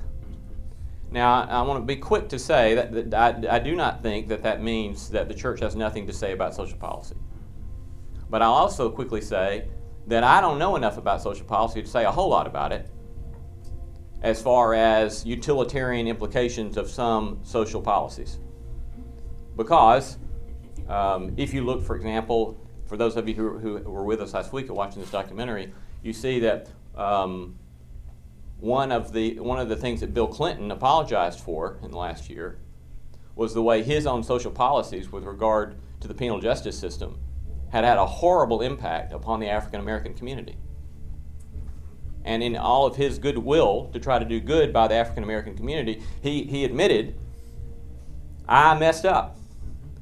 Now, 1.10 1.42
I, 1.42 1.58
I 1.58 1.62
want 1.62 1.80
to 1.80 1.86
be 1.86 1.96
quick 1.96 2.28
to 2.28 2.38
say 2.38 2.74
that, 2.74 3.10
that 3.10 3.44
I, 3.44 3.56
I 3.56 3.58
do 3.58 3.74
not 3.74 4.02
think 4.02 4.28
that 4.28 4.42
that 4.44 4.62
means 4.62 5.10
that 5.10 5.26
the 5.28 5.34
church 5.34 5.58
has 5.60 5.74
nothing 5.74 6.06
to 6.06 6.12
say 6.12 6.32
about 6.32 6.54
social 6.54 6.78
policy. 6.78 7.16
But 8.30 8.42
I'll 8.42 8.52
also 8.52 8.90
quickly 8.90 9.20
say 9.20 9.68
that 10.06 10.24
I 10.24 10.40
don't 10.40 10.58
know 10.58 10.76
enough 10.76 10.98
about 10.98 11.22
social 11.22 11.46
policy 11.46 11.82
to 11.82 11.88
say 11.88 12.04
a 12.04 12.10
whole 12.10 12.28
lot 12.28 12.46
about 12.46 12.72
it 12.72 12.90
as 14.22 14.42
far 14.42 14.74
as 14.74 15.24
utilitarian 15.24 16.08
implications 16.08 16.76
of 16.76 16.90
some 16.90 17.38
social 17.42 17.80
policies. 17.80 18.38
Because 19.56 20.18
um, 20.88 21.34
if 21.36 21.54
you 21.54 21.64
look, 21.64 21.84
for 21.84 21.94
example, 21.94 22.58
for 22.86 22.96
those 22.96 23.16
of 23.16 23.28
you 23.28 23.34
who, 23.34 23.58
who 23.58 23.90
were 23.90 24.04
with 24.04 24.20
us 24.20 24.34
last 24.34 24.52
week 24.52 24.72
watching 24.72 25.00
this 25.00 25.10
documentary, 25.10 25.72
you 26.02 26.12
see 26.12 26.40
that 26.40 26.68
um, 26.96 27.58
one 28.60 28.90
of 28.90 29.12
the 29.12 29.38
one 29.38 29.60
of 29.60 29.68
the 29.68 29.76
things 29.76 30.00
that 30.00 30.12
Bill 30.12 30.26
Clinton 30.26 30.70
apologized 30.70 31.40
for 31.40 31.78
in 31.82 31.90
the 31.90 31.98
last 31.98 32.28
year 32.28 32.58
was 33.36 33.54
the 33.54 33.62
way 33.62 33.82
his 33.82 34.06
own 34.06 34.24
social 34.24 34.50
policies 34.50 35.12
with 35.12 35.24
regard 35.24 35.76
to 36.00 36.08
the 36.08 36.14
penal 36.14 36.40
justice 36.40 36.78
system 36.78 37.18
had 37.70 37.84
had 37.84 37.98
a 37.98 38.06
horrible 38.06 38.62
impact 38.62 39.12
upon 39.12 39.40
the 39.40 39.48
African 39.48 39.80
American 39.80 40.14
community. 40.14 40.56
And 42.24 42.42
in 42.42 42.56
all 42.56 42.86
of 42.86 42.96
his 42.96 43.18
goodwill 43.18 43.90
to 43.92 43.98
try 43.98 44.18
to 44.18 44.24
do 44.24 44.40
good 44.40 44.72
by 44.72 44.88
the 44.88 44.94
African 44.94 45.22
American 45.22 45.56
community, 45.56 46.02
he, 46.22 46.44
he 46.44 46.64
admitted, 46.64 47.18
I 48.46 48.78
messed 48.78 49.06
up 49.06 49.38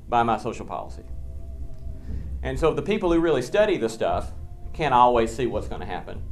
by 0.08 0.22
my 0.22 0.38
social 0.38 0.66
policy. 0.66 1.04
And 2.42 2.58
so 2.58 2.72
the 2.72 2.82
people 2.82 3.12
who 3.12 3.20
really 3.20 3.42
study 3.42 3.76
the 3.76 3.88
stuff 3.88 4.32
can't 4.72 4.94
always 4.94 5.34
see 5.34 5.46
what's 5.46 5.68
going 5.68 5.80
to 5.80 5.86
happen. 5.86 6.22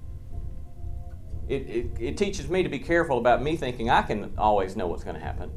It, 1.49 1.69
it, 1.69 1.87
it 2.01 2.17
teaches 2.17 2.49
me 2.49 2.63
to 2.63 2.69
be 2.69 2.79
careful 2.79 3.19
about 3.19 3.43
me 3.43 3.57
thinking 3.57 3.91
I 3.91 4.03
can 4.03 4.33
always 4.39 4.77
know 4.77 4.87
what's 4.87 5.05
going 5.05 5.17
to 5.17 5.23
happen 5.23 5.51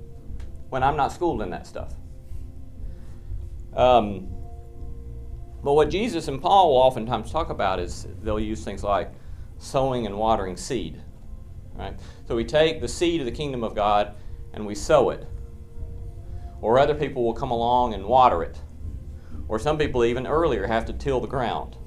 when 0.70 0.84
I'm 0.84 0.98
not 0.98 1.12
schooled 1.12 1.42
in 1.42 1.50
that 1.52 1.66
stuff. 1.66 1.94
Um, 3.76 4.30
but 5.64 5.74
what 5.74 5.90
Jesus 5.90 6.28
and 6.28 6.42
Paul 6.42 6.70
will 6.70 6.78
oftentimes 6.78 7.32
talk 7.32 7.50
about 7.50 7.80
is 7.80 8.08
they'll 8.22 8.40
use 8.40 8.64
things 8.64 8.84
like 8.84 9.12
sowing 9.58 10.06
and 10.06 10.18
watering 10.18 10.56
seed. 10.56 11.02
Right? 11.74 11.98
So 12.28 12.36
we 12.36 12.46
take 12.46 12.82
the 12.82 12.88
seed 12.88 13.22
of 13.22 13.26
the 13.26 13.32
kingdom 13.32 13.64
of 13.64 13.76
God 13.76 14.16
and 14.54 14.66
we 14.66 14.76
sow 14.76 15.10
it. 15.10 15.28
Or 16.62 16.80
other 16.80 16.96
people 16.96 17.24
will 17.24 17.34
come 17.34 17.52
along 17.52 17.94
and 17.94 18.06
water 18.06 18.44
it. 18.44 18.60
Or 19.48 19.60
some 19.60 19.78
people 19.78 20.04
even 20.04 20.28
earlier 20.28 20.68
have 20.68 20.86
to 20.86 20.94
till 20.94 21.20
the 21.20 21.28
ground. 21.28 21.78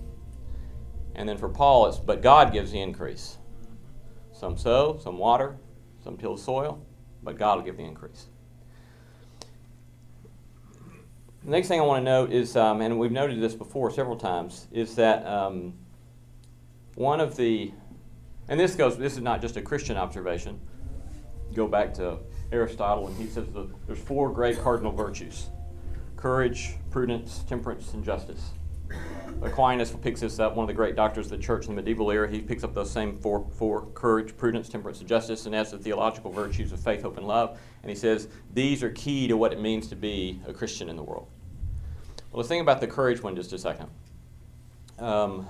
And 1.14 1.28
then 1.28 1.36
for 1.36 1.48
Paul, 1.48 1.86
it's 1.86 1.98
but 1.98 2.22
God 2.22 2.52
gives 2.52 2.70
the 2.70 2.80
increase. 2.80 3.38
Some 4.32 4.56
sow, 4.56 4.98
some 5.02 5.18
water, 5.18 5.58
some 6.02 6.16
till 6.16 6.36
the 6.36 6.42
soil, 6.42 6.84
but 7.22 7.36
God 7.36 7.58
will 7.58 7.64
give 7.64 7.76
the 7.76 7.84
increase. 7.84 8.29
The 11.44 11.50
next 11.50 11.68
thing 11.68 11.80
I 11.80 11.84
want 11.84 12.00
to 12.00 12.04
note 12.04 12.32
is, 12.32 12.54
um, 12.54 12.82
and 12.82 12.98
we've 12.98 13.12
noted 13.12 13.40
this 13.40 13.54
before 13.54 13.90
several 13.90 14.16
times, 14.16 14.66
is 14.72 14.94
that 14.96 15.26
um, 15.26 15.72
one 16.96 17.18
of 17.18 17.34
the, 17.36 17.72
and 18.48 18.60
this 18.60 18.74
goes, 18.74 18.98
this 18.98 19.14
is 19.14 19.22
not 19.22 19.40
just 19.40 19.56
a 19.56 19.62
Christian 19.62 19.96
observation. 19.96 20.60
Go 21.54 21.66
back 21.66 21.94
to 21.94 22.18
Aristotle, 22.52 23.08
and 23.08 23.16
he 23.16 23.26
says 23.26 23.46
that 23.54 23.86
there's 23.86 23.98
four 23.98 24.30
great 24.30 24.60
cardinal 24.60 24.92
virtues 24.92 25.48
courage, 26.16 26.74
prudence, 26.90 27.42
temperance, 27.48 27.94
and 27.94 28.04
justice. 28.04 28.50
Aquinas 29.42 29.90
picks 29.90 30.20
this 30.20 30.38
up, 30.38 30.54
one 30.54 30.64
of 30.64 30.68
the 30.68 30.74
great 30.74 30.96
doctors 30.96 31.26
of 31.26 31.32
the 31.32 31.38
church 31.38 31.66
in 31.66 31.74
the 31.74 31.82
medieval 31.82 32.10
era. 32.10 32.30
He 32.30 32.40
picks 32.40 32.62
up 32.64 32.74
those 32.74 32.90
same 32.90 33.16
four, 33.18 33.46
four 33.56 33.86
courage, 33.94 34.36
prudence, 34.36 34.68
temperance, 34.68 35.00
and 35.00 35.08
justice, 35.08 35.46
and 35.46 35.54
adds 35.54 35.70
the 35.70 35.78
theological 35.78 36.30
virtues 36.30 36.72
of 36.72 36.80
faith, 36.80 37.02
hope, 37.02 37.16
and 37.16 37.26
love. 37.26 37.58
And 37.82 37.90
he 37.90 37.96
says 37.96 38.28
these 38.52 38.82
are 38.82 38.90
key 38.90 39.28
to 39.28 39.36
what 39.36 39.52
it 39.52 39.60
means 39.60 39.88
to 39.88 39.96
be 39.96 40.40
a 40.46 40.52
Christian 40.52 40.88
in 40.88 40.96
the 40.96 41.02
world. 41.02 41.28
Well, 42.30 42.38
let's 42.38 42.48
think 42.48 42.62
about 42.62 42.80
the 42.80 42.86
courage 42.86 43.22
one 43.22 43.34
just 43.34 43.52
a 43.52 43.58
second. 43.58 43.88
Um, 44.98 45.46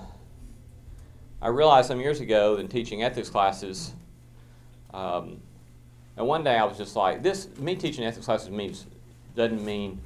I 1.41 1.49
realized 1.49 1.87
some 1.87 1.99
years 1.99 2.21
ago 2.21 2.57
in 2.57 2.67
teaching 2.67 3.03
ethics 3.03 3.29
classes, 3.29 3.93
um, 4.93 5.41
and 6.17 6.25
one 6.27 6.43
day 6.43 6.57
I 6.57 6.63
was 6.63 6.77
just 6.77 6.95
like, 6.95 7.23
this, 7.23 7.49
me 7.57 7.75
teaching 7.75 8.03
ethics 8.05 8.25
classes 8.25 8.49
means, 8.49 8.85
doesn't 9.35 9.63
mean 9.63 9.99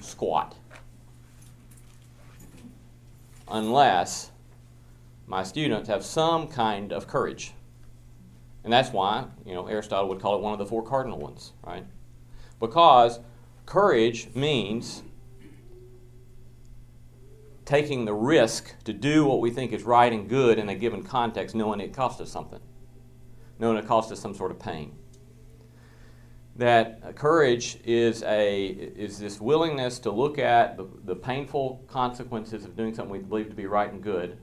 squat. 0.00 0.56
Unless 3.52 4.30
my 5.26 5.42
students 5.42 5.88
have 5.88 6.04
some 6.04 6.48
kind 6.48 6.90
of 6.90 7.06
courage. 7.06 7.52
And 8.64 8.72
that's 8.72 8.90
why, 8.90 9.26
you 9.44 9.52
know, 9.52 9.66
Aristotle 9.66 10.08
would 10.08 10.20
call 10.20 10.36
it 10.36 10.40
one 10.40 10.54
of 10.54 10.58
the 10.58 10.64
four 10.64 10.82
cardinal 10.82 11.18
ones, 11.18 11.52
right? 11.62 11.84
Because 12.58 13.20
courage 13.66 14.28
means 14.34 15.02
taking 17.66 18.06
the 18.06 18.14
risk 18.14 18.74
to 18.84 18.92
do 18.92 19.26
what 19.26 19.40
we 19.40 19.50
think 19.50 19.72
is 19.72 19.82
right 19.82 20.12
and 20.12 20.28
good 20.28 20.58
in 20.58 20.68
a 20.68 20.74
given 20.74 21.02
context, 21.02 21.54
knowing 21.54 21.80
it 21.80 21.92
costs 21.92 22.20
us 22.20 22.30
something, 22.30 22.60
knowing 23.58 23.76
it 23.76 23.86
costs 23.86 24.10
us 24.10 24.18
some 24.18 24.34
sort 24.34 24.50
of 24.50 24.58
pain. 24.58 24.94
That 26.56 27.16
courage 27.16 27.78
is, 27.84 28.22
a, 28.24 28.66
is 28.66 29.18
this 29.18 29.40
willingness 29.40 29.98
to 30.00 30.10
look 30.10 30.38
at 30.38 30.76
the, 30.76 30.86
the 31.04 31.16
painful 31.16 31.82
consequences 31.88 32.64
of 32.64 32.76
doing 32.76 32.94
something 32.94 33.12
we 33.12 33.20
believe 33.20 33.48
to 33.48 33.56
be 33.56 33.66
right 33.66 33.90
and 33.90 34.02
good 34.02 34.38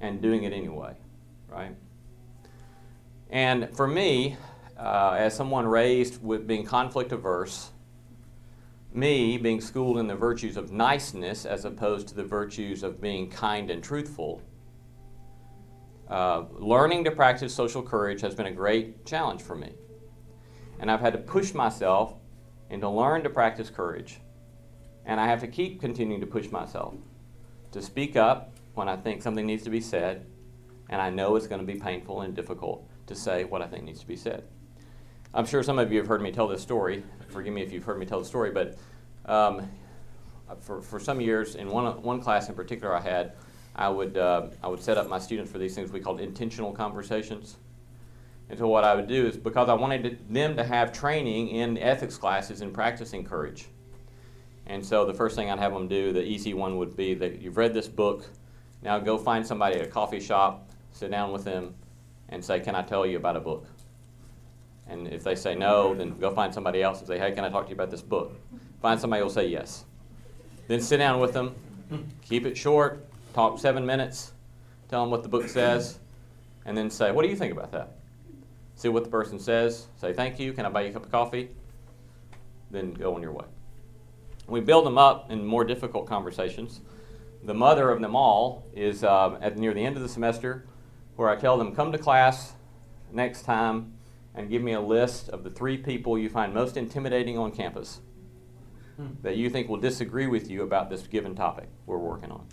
and 0.00 0.20
doing 0.20 0.42
it 0.44 0.52
anyway, 0.52 0.94
right? 1.48 1.74
And 3.30 3.74
for 3.74 3.86
me, 3.86 4.36
uh, 4.78 5.16
as 5.18 5.34
someone 5.34 5.66
raised 5.66 6.22
with 6.22 6.46
being 6.46 6.66
conflict 6.66 7.12
averse, 7.12 7.70
me 8.92 9.38
being 9.38 9.60
schooled 9.60 9.96
in 9.96 10.06
the 10.06 10.14
virtues 10.14 10.58
of 10.58 10.72
niceness 10.72 11.46
as 11.46 11.64
opposed 11.64 12.08
to 12.08 12.14
the 12.14 12.24
virtues 12.24 12.82
of 12.82 13.00
being 13.00 13.30
kind 13.30 13.70
and 13.70 13.82
truthful, 13.82 14.42
uh, 16.10 16.44
learning 16.50 17.04
to 17.04 17.10
practice 17.10 17.54
social 17.54 17.82
courage 17.82 18.20
has 18.20 18.34
been 18.34 18.46
a 18.46 18.52
great 18.52 19.06
challenge 19.06 19.40
for 19.40 19.56
me. 19.56 19.72
And 20.82 20.90
I've 20.90 21.00
had 21.00 21.12
to 21.12 21.18
push 21.18 21.54
myself 21.54 22.16
and 22.68 22.82
to 22.82 22.88
learn 22.88 23.22
to 23.22 23.30
practice 23.30 23.70
courage. 23.70 24.18
And 25.06 25.20
I 25.20 25.28
have 25.28 25.40
to 25.40 25.46
keep 25.46 25.80
continuing 25.80 26.20
to 26.20 26.26
push 26.26 26.50
myself 26.50 26.94
to 27.70 27.80
speak 27.80 28.16
up 28.16 28.52
when 28.74 28.88
I 28.88 28.96
think 28.96 29.22
something 29.22 29.46
needs 29.46 29.62
to 29.62 29.70
be 29.70 29.80
said, 29.80 30.26
and 30.90 31.00
I 31.00 31.08
know 31.08 31.36
it's 31.36 31.46
going 31.46 31.60
to 31.60 31.66
be 31.66 31.78
painful 31.78 32.22
and 32.22 32.34
difficult 32.34 32.88
to 33.06 33.14
say 33.14 33.44
what 33.44 33.62
I 33.62 33.66
think 33.68 33.84
needs 33.84 34.00
to 34.00 34.06
be 34.06 34.16
said. 34.16 34.42
I'm 35.32 35.46
sure 35.46 35.62
some 35.62 35.78
of 35.78 35.92
you 35.92 35.98
have 35.98 36.08
heard 36.08 36.20
me 36.20 36.32
tell 36.32 36.48
this 36.48 36.60
story. 36.60 37.04
Forgive 37.28 37.54
me 37.54 37.62
if 37.62 37.72
you've 37.72 37.84
heard 37.84 37.98
me 37.98 38.04
tell 38.04 38.18
the 38.18 38.26
story, 38.26 38.50
but 38.50 38.76
um, 39.26 39.70
for, 40.60 40.82
for 40.82 40.98
some 40.98 41.20
years, 41.20 41.54
in 41.54 41.68
one, 41.68 42.02
one 42.02 42.20
class 42.20 42.48
in 42.48 42.56
particular 42.56 42.94
I 42.94 43.00
had, 43.00 43.32
I 43.76 43.88
would, 43.88 44.16
uh, 44.18 44.48
I 44.62 44.66
would 44.66 44.82
set 44.82 44.98
up 44.98 45.08
my 45.08 45.20
students 45.20 45.50
for 45.50 45.58
these 45.58 45.76
things 45.76 45.92
we 45.92 46.00
called 46.00 46.20
intentional 46.20 46.72
conversations. 46.72 47.56
And 48.48 48.58
so 48.58 48.68
what 48.68 48.84
I 48.84 48.94
would 48.94 49.08
do 49.08 49.26
is 49.26 49.36
because 49.36 49.68
I 49.68 49.74
wanted 49.74 50.18
them 50.28 50.56
to 50.56 50.64
have 50.64 50.92
training 50.92 51.48
in 51.48 51.78
ethics 51.78 52.18
classes 52.18 52.60
and 52.60 52.72
practicing 52.72 53.24
courage. 53.24 53.66
And 54.66 54.84
so 54.84 55.04
the 55.04 55.14
first 55.14 55.36
thing 55.36 55.50
I'd 55.50 55.58
have 55.58 55.72
them 55.72 55.88
do, 55.88 56.12
the 56.12 56.22
easy 56.22 56.54
one 56.54 56.76
would 56.78 56.96
be 56.96 57.14
that 57.14 57.40
you've 57.40 57.56
read 57.56 57.74
this 57.74 57.88
book, 57.88 58.28
now 58.82 58.98
go 58.98 59.16
find 59.18 59.46
somebody 59.46 59.76
at 59.76 59.82
a 59.82 59.88
coffee 59.88 60.20
shop, 60.20 60.70
sit 60.92 61.10
down 61.10 61.32
with 61.32 61.44
them, 61.44 61.74
and 62.28 62.44
say, 62.44 62.60
Can 62.60 62.74
I 62.74 62.82
tell 62.82 63.06
you 63.06 63.16
about 63.16 63.36
a 63.36 63.40
book? 63.40 63.66
And 64.88 65.08
if 65.08 65.24
they 65.24 65.34
say 65.34 65.54
no, 65.54 65.94
then 65.94 66.18
go 66.18 66.30
find 66.30 66.52
somebody 66.52 66.82
else 66.82 66.98
and 66.98 67.06
say, 67.06 67.18
Hey, 67.18 67.32
can 67.32 67.44
I 67.44 67.48
talk 67.48 67.64
to 67.64 67.70
you 67.70 67.74
about 67.74 67.90
this 67.90 68.02
book? 68.02 68.32
Find 68.80 69.00
somebody 69.00 69.20
who 69.20 69.26
will 69.26 69.32
say 69.32 69.46
yes. 69.46 69.84
Then 70.68 70.80
sit 70.80 70.98
down 70.98 71.20
with 71.20 71.32
them, 71.32 71.54
keep 72.22 72.46
it 72.46 72.56
short, 72.56 73.06
talk 73.34 73.58
seven 73.58 73.84
minutes, 73.84 74.32
tell 74.88 75.02
them 75.02 75.10
what 75.10 75.22
the 75.22 75.28
book 75.28 75.48
says, 75.48 75.98
and 76.64 76.76
then 76.76 76.90
say, 76.90 77.10
What 77.12 77.22
do 77.22 77.28
you 77.28 77.36
think 77.36 77.52
about 77.52 77.72
that? 77.72 77.96
See 78.82 78.88
what 78.88 79.04
the 79.04 79.10
person 79.10 79.38
says, 79.38 79.86
say 79.96 80.12
thank 80.12 80.40
you, 80.40 80.52
can 80.52 80.66
I 80.66 80.68
buy 80.68 80.80
you 80.80 80.90
a 80.90 80.92
cup 80.92 81.04
of 81.04 81.12
coffee? 81.12 81.50
Then 82.72 82.92
go 82.94 83.14
on 83.14 83.22
your 83.22 83.30
way. 83.30 83.44
We 84.48 84.58
build 84.58 84.84
them 84.84 84.98
up 84.98 85.30
in 85.30 85.46
more 85.46 85.64
difficult 85.64 86.08
conversations. 86.08 86.80
The 87.44 87.54
mother 87.54 87.90
of 87.90 88.00
them 88.00 88.16
all 88.16 88.66
is 88.74 89.04
uh, 89.04 89.38
at 89.40 89.56
near 89.56 89.72
the 89.72 89.86
end 89.86 89.96
of 89.96 90.02
the 90.02 90.08
semester, 90.08 90.66
where 91.14 91.28
I 91.28 91.36
tell 91.36 91.56
them, 91.56 91.76
come 91.76 91.92
to 91.92 91.98
class 91.98 92.54
next 93.12 93.42
time 93.42 93.92
and 94.34 94.50
give 94.50 94.62
me 94.62 94.72
a 94.72 94.80
list 94.80 95.28
of 95.28 95.44
the 95.44 95.50
three 95.50 95.78
people 95.78 96.18
you 96.18 96.28
find 96.28 96.52
most 96.52 96.76
intimidating 96.76 97.38
on 97.38 97.52
campus 97.52 98.00
that 99.22 99.36
you 99.36 99.48
think 99.48 99.68
will 99.68 99.76
disagree 99.76 100.26
with 100.26 100.50
you 100.50 100.64
about 100.64 100.90
this 100.90 101.06
given 101.06 101.36
topic 101.36 101.68
we're 101.86 101.98
working 101.98 102.32
on. 102.32 102.44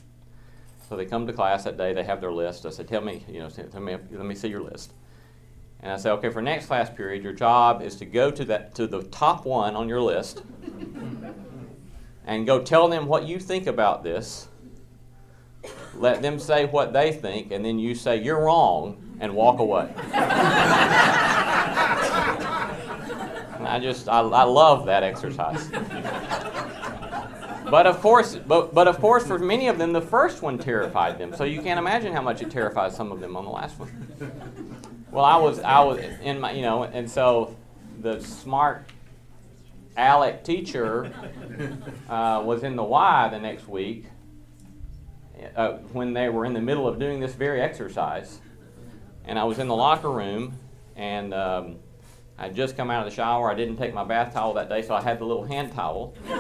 So 0.88 0.96
they 0.96 1.06
come 1.06 1.26
to 1.26 1.34
class 1.34 1.64
that 1.64 1.76
day, 1.76 1.92
they 1.92 2.04
have 2.04 2.22
their 2.22 2.32
list. 2.32 2.68
I 2.68 2.70
said, 2.70 2.88
Tell 2.88 3.02
me, 3.02 3.26
you 3.28 3.40
know, 3.40 3.50
tell 3.50 3.82
me, 3.82 3.98
let 4.12 4.26
me 4.28 4.36
see 4.36 4.48
your 4.50 4.62
list. 4.62 4.94
And 5.82 5.92
I 5.92 5.98
say, 5.98 6.10
okay, 6.12 6.30
for 6.30 6.42
next 6.42 6.66
class 6.66 6.90
period, 6.90 7.24
your 7.24 7.34
job 7.34 7.82
is 7.82 7.96
to 7.98 8.06
go 8.06 8.32
to 8.32 8.46
that 8.46 8.76
to 8.76 8.86
the 8.86 9.04
top 9.04 9.46
one 9.46 9.76
on 9.76 9.88
your 9.88 10.02
list 10.02 10.44
and 12.26 12.46
go 12.46 12.62
tell 12.62 12.90
them 12.90 13.08
what 13.08 13.26
you 13.26 13.40
think 13.40 13.66
about 13.66 14.04
this. 14.04 14.50
Let 15.96 16.22
them 16.22 16.38
say 16.40 16.66
what 16.66 16.94
they 16.94 17.12
think, 17.12 17.52
and 17.52 17.64
then 17.64 17.80
you 17.80 17.96
say 17.96 18.22
you're 18.22 18.44
wrong 18.44 19.18
and 19.20 19.34
walk 19.36 19.60
away. 19.60 19.92
and 19.96 20.18
I 23.68 23.80
just 23.82 24.08
I, 24.08 24.20
I 24.20 24.44
love 24.44 24.86
that 24.86 25.04
exercise. 25.04 25.70
But 27.70 27.86
of 27.86 28.02
course, 28.02 28.36
but, 28.36 28.74
but 28.74 28.88
of 28.88 29.00
course, 29.00 29.28
for 29.28 29.38
many 29.38 29.68
of 29.68 29.78
them, 29.78 29.94
the 29.94 30.02
first 30.02 30.42
one 30.42 30.58
terrified 30.58 31.20
them. 31.20 31.36
So 31.36 31.44
you 31.44 31.62
can't 31.62 31.78
imagine 31.78 32.14
how 32.14 32.22
much 32.22 32.42
it 32.42 32.50
terrified 32.50 32.94
some 32.94 33.12
of 33.12 33.20
them 33.20 33.38
on 33.38 33.46
the 33.46 33.52
last 33.52 33.78
one. 33.80 34.79
Well, 35.12 35.26
I 35.26 35.38
was, 35.38 35.60
I 35.60 35.82
was 35.82 36.00
in 36.22 36.40
my, 36.40 36.52
you 36.52 36.62
know, 36.62 36.84
and 36.84 37.10
so 37.10 37.56
the 38.00 38.20
smart 38.20 38.90
Alec 39.98 40.44
teacher 40.44 41.12
uh, 42.10 42.42
was 42.46 42.64
in 42.64 42.76
the 42.76 42.84
Y 42.84 43.28
the 43.30 43.40
next 43.40 43.68
week 43.68 44.06
uh, 45.56 45.74
when 45.94 46.14
they 46.14 46.30
were 46.30 46.46
in 46.46 46.54
the 46.54 46.62
middle 46.62 46.88
of 46.88 47.00
doing 47.00 47.20
this 47.20 47.34
very 47.34 47.60
exercise, 47.60 48.40
and 49.26 49.40
I 49.40 49.46
was 49.46 49.58
in 49.58 49.68
the 49.68 49.76
locker 49.76 50.12
room, 50.12 50.54
and 50.96 51.34
um, 51.34 51.78
I'd 52.38 52.56
just 52.56 52.78
come 52.78 52.92
out 52.92 53.06
of 53.06 53.12
the 53.12 53.16
shower. 53.16 53.50
I 53.50 53.56
didn't 53.56 53.78
take 53.78 53.94
my 53.94 54.04
bath 54.04 54.34
towel 54.34 54.54
that 54.54 54.70
day, 54.70 54.84
so 54.84 54.94
I 54.94 55.02
had 55.02 55.20
the 55.20 55.26
little 55.26 55.46
hand 55.46 55.74
towel. 55.74 56.14
and 56.28 56.40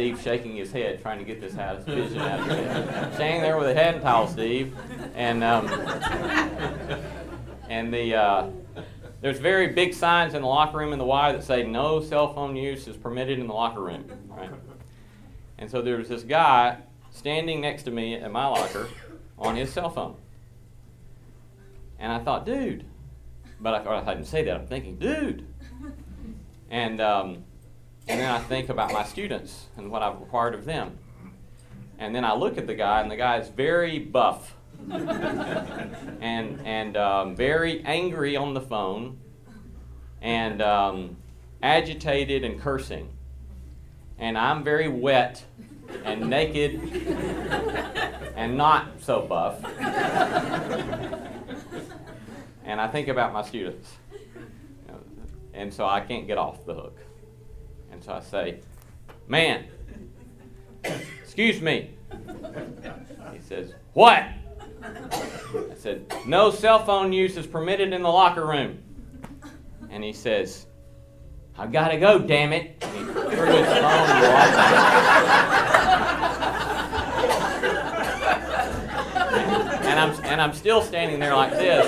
Steve 0.00 0.18
shaking 0.22 0.56
his 0.56 0.72
head, 0.72 1.02
trying 1.02 1.18
to 1.18 1.24
get 1.26 1.42
this 1.42 1.58
out, 1.58 1.84
vision 1.84 2.20
out 2.20 2.40
of 2.40 2.46
his 2.46 2.56
head. 2.56 3.14
Standing 3.16 3.42
there 3.42 3.58
with 3.58 3.68
a 3.68 3.74
hand 3.74 4.00
towel, 4.00 4.26
Steve, 4.26 4.74
and 5.14 5.44
um, 5.44 5.68
and 7.68 7.92
the 7.92 8.14
uh, 8.14 8.46
there's 9.20 9.38
very 9.38 9.66
big 9.66 9.92
signs 9.92 10.32
in 10.32 10.40
the 10.40 10.48
locker 10.48 10.78
room 10.78 10.94
in 10.94 10.98
the 10.98 11.04
Y 11.04 11.32
that 11.32 11.44
say 11.44 11.64
no 11.64 12.00
cell 12.00 12.32
phone 12.32 12.56
use 12.56 12.88
is 12.88 12.96
permitted 12.96 13.38
in 13.38 13.46
the 13.46 13.52
locker 13.52 13.82
room, 13.82 14.06
right? 14.26 14.48
And 15.58 15.70
so 15.70 15.82
there 15.82 15.98
was 15.98 16.08
this 16.08 16.22
guy 16.22 16.78
standing 17.10 17.60
next 17.60 17.82
to 17.82 17.90
me 17.90 18.14
at 18.14 18.32
my 18.32 18.46
locker 18.46 18.88
on 19.38 19.54
his 19.54 19.70
cell 19.70 19.90
phone. 19.90 20.16
And 21.98 22.10
I 22.10 22.20
thought, 22.20 22.46
dude. 22.46 22.86
But 23.60 23.86
I, 23.86 23.98
I 23.98 24.14
didn't 24.14 24.28
say 24.28 24.44
that. 24.44 24.56
I'm 24.56 24.66
thinking, 24.66 24.96
dude. 24.96 25.46
And, 26.70 27.02
um, 27.02 27.44
and 28.08 28.20
then 28.20 28.30
I 28.30 28.38
think 28.38 28.68
about 28.68 28.92
my 28.92 29.04
students 29.04 29.66
and 29.76 29.90
what 29.90 30.02
I've 30.02 30.20
required 30.20 30.54
of 30.54 30.64
them. 30.64 30.98
And 31.98 32.14
then 32.14 32.24
I 32.24 32.34
look 32.34 32.56
at 32.56 32.66
the 32.66 32.74
guy, 32.74 33.02
and 33.02 33.10
the 33.10 33.16
guy 33.16 33.38
is 33.38 33.48
very 33.48 33.98
buff 33.98 34.56
and, 34.90 36.60
and 36.64 36.96
um, 36.96 37.36
very 37.36 37.82
angry 37.84 38.36
on 38.36 38.54
the 38.54 38.60
phone 38.60 39.18
and 40.22 40.62
um, 40.62 41.16
agitated 41.62 42.44
and 42.44 42.58
cursing. 42.60 43.10
And 44.18 44.36
I'm 44.38 44.64
very 44.64 44.88
wet 44.88 45.44
and 46.04 46.28
naked 46.28 46.74
and 48.36 48.56
not 48.56 48.88
so 49.00 49.22
buff. 49.22 49.62
and 52.64 52.80
I 52.80 52.88
think 52.88 53.08
about 53.08 53.32
my 53.32 53.42
students. 53.42 53.92
And 55.52 55.72
so 55.74 55.86
I 55.86 56.00
can't 56.00 56.26
get 56.26 56.38
off 56.38 56.64
the 56.64 56.74
hook. 56.74 56.96
And 58.00 58.06
so 58.06 58.14
I 58.14 58.20
say, 58.20 58.60
Man, 59.28 59.66
excuse 61.22 61.60
me. 61.60 61.90
He 63.34 63.40
says, 63.40 63.74
What? 63.92 64.24
I 64.82 65.74
said, 65.76 66.10
No 66.26 66.50
cell 66.50 66.82
phone 66.82 67.12
use 67.12 67.36
is 67.36 67.46
permitted 67.46 67.92
in 67.92 68.02
the 68.02 68.08
locker 68.08 68.46
room. 68.46 68.78
And 69.90 70.02
he 70.02 70.14
says, 70.14 70.64
I 71.58 71.66
gotta 71.66 71.98
go, 71.98 72.18
damn 72.18 72.54
it. 72.54 72.78
And 72.80 72.96
he 72.96 73.04
threw 73.04 73.22
his 73.24 73.66
phone 73.66 74.06
and 79.84 80.00
I'm, 80.00 80.24
and 80.24 80.40
I'm 80.40 80.54
still 80.54 80.80
standing 80.80 81.20
there 81.20 81.36
like 81.36 81.52
this. 81.52 81.84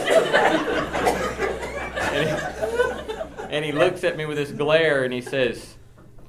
And 2.13 2.29
he, 2.29 3.47
and 3.57 3.65
he 3.65 3.73
looks 3.73 4.05
at 4.05 4.19
me 4.19 4.27
with 4.27 4.37
this 4.37 4.51
glare 4.51 5.05
and 5.05 5.15
he 5.15 5.23
says, 5.23 5.77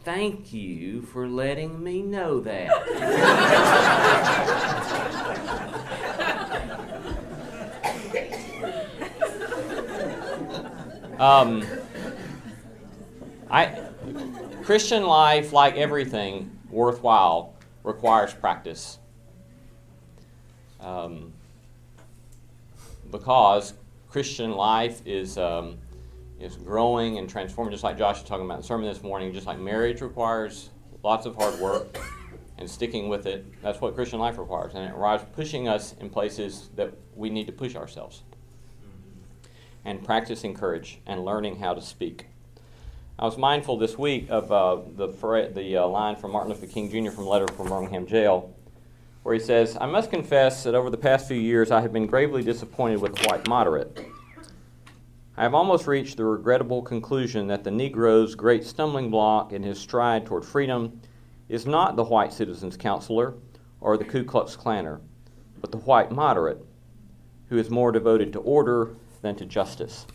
Thank 0.04 0.52
you 0.52 1.02
for 1.02 1.30
letting 1.30 1.82
me 1.82 2.02
know 2.02 2.42
that. 2.42 2.70
um, 11.20 11.66
I, 13.50 13.82
Christian 14.64 15.04
life, 15.04 15.54
like 15.54 15.78
everything 15.78 16.60
worthwhile, 16.70 17.54
requires 17.84 18.34
practice. 18.34 19.00
Um, 20.82 21.32
because 23.10 23.74
Christian 24.10 24.52
life 24.52 25.02
is, 25.06 25.38
um, 25.38 25.78
is 26.40 26.56
growing 26.58 27.18
and 27.18 27.30
transforming, 27.30 27.72
just 27.72 27.84
like 27.84 27.98
Josh 27.98 28.20
was 28.20 28.30
talking 28.30 28.46
about 28.46 28.56
in 28.56 28.62
the 28.62 28.68
sermon 28.68 28.88
this 28.88 29.04
morning, 29.04 29.34
just 29.34 29.48
like 29.48 29.60
marriage 29.60 30.02
requires 30.02 30.70
lots 31.04 31.26
of 31.26 31.36
hard 31.36 31.60
work 31.60 31.98
and 32.58 32.70
sticking 32.70 33.10
with 33.10 33.26
it. 33.26 33.46
That's 33.62 33.82
what 33.82 33.96
Christian 33.96 34.20
life 34.20 34.38
requires. 34.38 34.74
And 34.74 34.86
it 34.86 34.92
requires 34.92 35.22
pushing 35.36 35.68
us 35.68 35.96
in 36.00 36.10
places 36.10 36.70
that 36.76 36.94
we 37.16 37.30
need 37.30 37.48
to 37.48 37.54
push 37.54 37.76
ourselves. 37.76 38.24
And 39.86 40.04
practicing 40.04 40.54
courage 40.54 41.00
and 41.06 41.26
learning 41.26 41.58
how 41.58 41.74
to 41.74 41.82
speak. 41.82 42.28
I 43.20 43.26
was 43.26 43.38
mindful 43.38 43.78
this 43.78 43.98
week 43.98 44.28
of 44.30 44.52
uh, 44.52 44.78
the, 44.96 45.08
the 45.54 45.78
uh, 45.78 45.88
line 45.88 46.16
from 46.16 46.32
Martin 46.32 46.52
Luther 46.52 46.68
King 46.68 46.90
Jr. 46.90 47.12
from 47.12 47.28
Letter 47.28 47.48
from 47.48 47.68
Birmingham 47.68 48.08
Jail, 48.08 48.56
where 49.24 49.36
he 49.36 49.42
says, 49.42 49.78
I 49.80 49.86
must 49.86 50.10
confess 50.10 50.64
that 50.64 50.74
over 50.74 50.90
the 50.90 50.98
past 50.98 51.28
few 51.28 51.38
years 51.38 51.70
I 51.70 51.82
have 51.82 51.94
been 51.94 52.08
gravely 52.08 52.44
disappointed 52.44 53.02
with 53.02 53.16
the 53.16 53.28
white 53.28 53.48
moderate. 53.48 54.08
I 55.36 55.42
have 55.42 55.56
almost 55.56 55.88
reached 55.88 56.18
the 56.18 56.26
regrettable 56.26 56.84
conclusion 56.84 57.48
that 57.48 57.64
the 57.64 57.72
Negro's 57.72 58.36
great 58.36 58.64
stumbling 58.64 59.10
block 59.10 59.52
in 59.52 59.64
his 59.64 59.80
stride 59.80 60.28
toward 60.28 60.46
freedom 60.46 61.02
is 61.50 61.66
not 61.66 61.96
the 61.96 62.04
white 62.04 62.32
citizen's 62.32 62.78
counciler 62.78 63.34
or 63.82 63.98
the 63.98 64.06
Ku 64.06 64.24
Klux 64.24 64.56
Klanner, 64.56 65.00
but 65.60 65.72
the 65.72 65.80
white 65.80 66.12
moderate, 66.12 66.64
who 67.50 67.58
is 67.58 67.72
more 67.72 67.92
devoted 67.92 68.32
to 68.34 68.40
order 68.40 68.96
than 69.24 69.36
to 69.38 69.46
justice, 69.46 70.06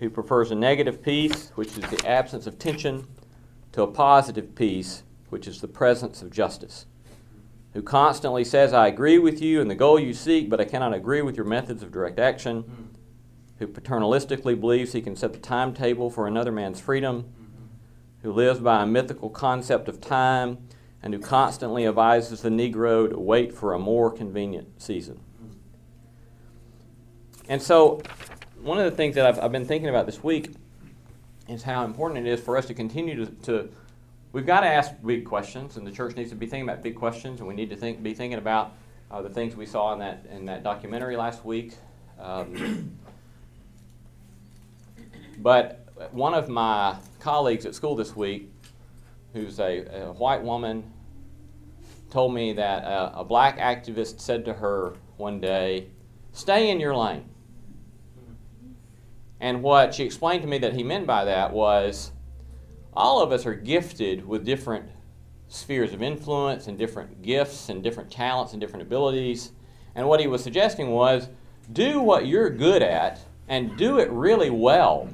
who 0.00 0.10
prefers 0.10 0.50
a 0.50 0.56
negative 0.56 1.00
peace, 1.02 1.52
which 1.54 1.78
is 1.78 1.88
the 1.88 2.04
absence 2.04 2.48
of 2.48 2.58
tension, 2.58 3.06
to 3.70 3.82
a 3.82 3.86
positive 3.86 4.56
peace, 4.56 5.04
which 5.30 5.46
is 5.46 5.60
the 5.60 5.68
presence 5.68 6.20
of 6.20 6.32
justice, 6.32 6.86
who 7.74 7.82
constantly 7.82 8.42
says, 8.42 8.72
I 8.72 8.88
agree 8.88 9.18
with 9.18 9.40
you 9.40 9.60
and 9.60 9.70
the 9.70 9.74
goal 9.76 10.00
you 10.00 10.12
seek, 10.12 10.50
but 10.50 10.60
I 10.60 10.64
cannot 10.64 10.94
agree 10.94 11.22
with 11.22 11.36
your 11.36 11.46
methods 11.46 11.82
of 11.84 11.92
direct 11.92 12.18
action, 12.18 12.85
who 13.58 13.66
paternalistically 13.66 14.58
believes 14.58 14.92
he 14.92 15.00
can 15.00 15.16
set 15.16 15.32
the 15.32 15.38
timetable 15.38 16.10
for 16.10 16.26
another 16.26 16.52
man's 16.52 16.80
freedom, 16.80 17.32
who 18.22 18.32
lives 18.32 18.60
by 18.60 18.82
a 18.82 18.86
mythical 18.86 19.30
concept 19.30 19.88
of 19.88 20.00
time, 20.00 20.58
and 21.02 21.14
who 21.14 21.20
constantly 21.20 21.86
advises 21.86 22.42
the 22.42 22.48
Negro 22.48 23.08
to 23.08 23.18
wait 23.18 23.54
for 23.54 23.72
a 23.72 23.78
more 23.78 24.10
convenient 24.10 24.82
season. 24.82 25.20
And 27.48 27.62
so, 27.62 28.02
one 28.60 28.78
of 28.78 28.84
the 28.84 28.90
things 28.90 29.14
that 29.14 29.26
I've, 29.26 29.38
I've, 29.38 29.52
been 29.52 29.64
thinking 29.64 29.88
about 29.88 30.06
this 30.06 30.24
week 30.24 30.50
is 31.48 31.62
how 31.62 31.84
important 31.84 32.26
it 32.26 32.30
is 32.30 32.40
for 32.40 32.56
us 32.56 32.66
to 32.66 32.74
continue 32.74 33.24
to, 33.24 33.30
to, 33.44 33.68
we've 34.32 34.46
got 34.46 34.60
to 34.60 34.66
ask 34.66 34.90
big 35.04 35.24
questions, 35.24 35.76
and 35.76 35.86
the 35.86 35.92
church 35.92 36.16
needs 36.16 36.30
to 36.30 36.36
be 36.36 36.46
thinking 36.46 36.68
about 36.68 36.82
big 36.82 36.96
questions, 36.96 37.38
and 37.38 37.48
we 37.48 37.54
need 37.54 37.70
to 37.70 37.76
think, 37.76 38.02
be 38.02 38.14
thinking 38.14 38.38
about 38.38 38.72
uh, 39.10 39.22
the 39.22 39.30
things 39.30 39.54
we 39.54 39.66
saw 39.66 39.92
in 39.92 40.00
that 40.00 40.26
in 40.30 40.46
that 40.46 40.64
documentary 40.64 41.16
last 41.16 41.44
week. 41.44 41.74
Um, 42.18 42.98
but 45.38 45.86
one 46.12 46.34
of 46.34 46.48
my 46.48 46.96
colleagues 47.20 47.66
at 47.66 47.74
school 47.74 47.96
this 47.96 48.14
week, 48.14 48.50
who's 49.32 49.58
a, 49.60 49.84
a 49.86 50.12
white 50.12 50.42
woman, 50.42 50.92
told 52.10 52.34
me 52.34 52.52
that 52.54 52.84
a, 52.84 53.20
a 53.20 53.24
black 53.24 53.58
activist 53.58 54.20
said 54.20 54.44
to 54.44 54.52
her 54.54 54.94
one 55.16 55.40
day, 55.40 55.88
"Stay 56.32 56.70
in 56.70 56.80
your 56.80 56.96
lane." 56.96 57.28
And 59.40 59.62
what 59.62 59.94
she 59.94 60.04
explained 60.04 60.42
to 60.42 60.48
me 60.48 60.58
that 60.58 60.72
he 60.72 60.82
meant 60.82 61.06
by 61.06 61.24
that 61.24 61.52
was 61.52 62.12
all 62.94 63.20
of 63.20 63.32
us 63.32 63.44
are 63.44 63.54
gifted 63.54 64.26
with 64.26 64.44
different 64.44 64.88
spheres 65.48 65.92
of 65.92 66.02
influence 66.02 66.66
and 66.66 66.78
different 66.78 67.22
gifts 67.22 67.68
and 67.68 67.82
different 67.82 68.10
talents 68.10 68.52
and 68.52 68.60
different 68.60 68.82
abilities. 68.82 69.52
And 69.94 70.08
what 70.08 70.20
he 70.20 70.26
was 70.26 70.42
suggesting 70.42 70.90
was 70.90 71.28
do 71.72 72.00
what 72.00 72.26
you're 72.26 72.50
good 72.50 72.82
at 72.82 73.20
and 73.48 73.76
do 73.76 73.98
it 73.98 74.10
really 74.10 74.50
well 74.50 75.08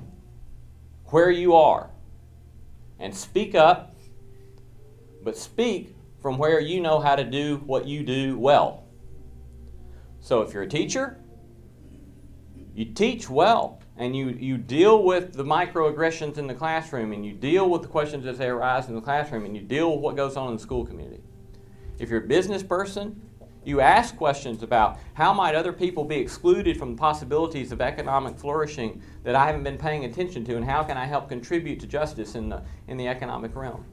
where 1.12 1.30
you 1.30 1.54
are. 1.54 1.90
And 2.98 3.14
speak 3.14 3.54
up, 3.54 3.94
but 5.22 5.36
speak 5.36 5.94
from 6.20 6.38
where 6.38 6.60
you 6.60 6.80
know 6.80 7.00
how 7.00 7.16
to 7.16 7.24
do 7.24 7.56
what 7.66 7.86
you 7.86 8.02
do 8.02 8.38
well. 8.38 8.84
So 10.20 10.42
if 10.42 10.54
you're 10.54 10.62
a 10.62 10.68
teacher, 10.68 11.18
you 12.74 12.86
teach 12.86 13.28
well 13.28 13.80
and 13.96 14.16
you, 14.16 14.30
you 14.30 14.56
deal 14.56 15.02
with 15.02 15.34
the 15.34 15.44
microaggressions 15.44 16.38
in 16.38 16.46
the 16.46 16.54
classroom 16.54 17.12
and 17.12 17.26
you 17.26 17.32
deal 17.32 17.68
with 17.68 17.82
the 17.82 17.88
questions 17.88 18.24
as 18.24 18.38
they 18.38 18.46
arise 18.46 18.88
in 18.88 18.94
the 18.94 19.00
classroom 19.00 19.44
and 19.44 19.54
you 19.54 19.62
deal 19.62 19.92
with 19.92 20.00
what 20.00 20.16
goes 20.16 20.36
on 20.36 20.48
in 20.48 20.56
the 20.56 20.62
school 20.62 20.86
community. 20.86 21.22
If 21.98 22.08
you're 22.08 22.24
a 22.24 22.26
business 22.26 22.62
person, 22.62 23.20
you 23.64 23.80
ask 23.80 24.16
questions 24.16 24.62
about 24.62 24.98
how 25.14 25.32
might 25.32 25.54
other 25.54 25.72
people 25.72 26.04
be 26.04 26.16
excluded 26.16 26.76
from 26.76 26.92
the 26.92 26.98
possibilities 26.98 27.70
of 27.70 27.80
economic 27.80 28.36
flourishing 28.36 29.02
that 29.22 29.34
I 29.34 29.46
haven't 29.46 29.62
been 29.62 29.78
paying 29.78 30.04
attention 30.04 30.44
to 30.46 30.56
and 30.56 30.64
how 30.64 30.82
can 30.82 30.96
I 30.96 31.06
help 31.06 31.28
contribute 31.28 31.78
to 31.80 31.86
justice 31.86 32.34
in 32.34 32.48
the, 32.48 32.62
in 32.88 32.96
the 32.96 33.06
economic 33.06 33.54
realm. 33.54 33.84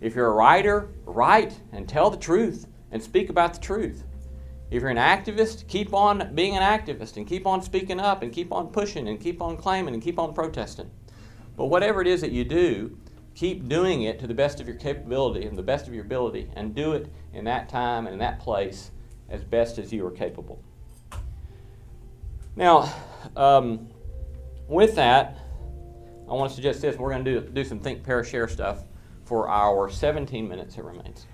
If 0.00 0.14
you're 0.14 0.28
a 0.28 0.34
writer, 0.34 0.90
write 1.04 1.58
and 1.72 1.88
tell 1.88 2.10
the 2.10 2.16
truth 2.16 2.66
and 2.92 3.02
speak 3.02 3.30
about 3.30 3.54
the 3.54 3.60
truth. 3.60 4.04
If 4.70 4.80
you're 4.80 4.90
an 4.90 4.96
activist, 4.96 5.66
keep 5.66 5.92
on 5.92 6.34
being 6.34 6.56
an 6.56 6.62
activist 6.62 7.16
and 7.16 7.26
keep 7.26 7.46
on 7.46 7.62
speaking 7.62 8.00
up 8.00 8.22
and 8.22 8.32
keep 8.32 8.52
on 8.52 8.68
pushing 8.68 9.08
and 9.08 9.20
keep 9.20 9.42
on 9.42 9.56
claiming 9.56 9.94
and 9.94 10.02
keep 10.02 10.18
on 10.18 10.34
protesting. 10.34 10.90
But 11.56 11.66
whatever 11.66 12.00
it 12.00 12.06
is 12.06 12.20
that 12.22 12.32
you 12.32 12.44
do, 12.44 12.96
keep 13.34 13.68
doing 13.68 14.02
it 14.02 14.18
to 14.20 14.26
the 14.26 14.34
best 14.34 14.60
of 14.60 14.68
your 14.68 14.76
capability 14.76 15.46
and 15.46 15.58
the 15.58 15.62
best 15.62 15.88
of 15.88 15.94
your 15.94 16.04
ability 16.04 16.48
and 16.54 16.74
do 16.74 16.92
it 16.92 17.12
in 17.32 17.44
that 17.44 17.68
time 17.68 18.06
and 18.06 18.14
in 18.14 18.18
that 18.20 18.38
place 18.38 18.90
as 19.28 19.42
best 19.42 19.78
as 19.78 19.92
you 19.92 20.06
are 20.06 20.10
capable. 20.10 20.62
Now, 22.56 22.92
um, 23.36 23.88
with 24.68 24.94
that, 24.94 25.38
I 26.28 26.32
want 26.32 26.50
to 26.50 26.54
suggest 26.54 26.80
this. 26.80 26.96
We're 26.96 27.10
going 27.10 27.24
to 27.24 27.40
do, 27.40 27.48
do 27.48 27.64
some 27.64 27.80
think, 27.80 28.04
pair, 28.04 28.22
share 28.22 28.48
stuff 28.48 28.84
for 29.24 29.48
our 29.48 29.90
17 29.90 30.48
minutes 30.48 30.76
that 30.76 30.84
remains. 30.84 31.26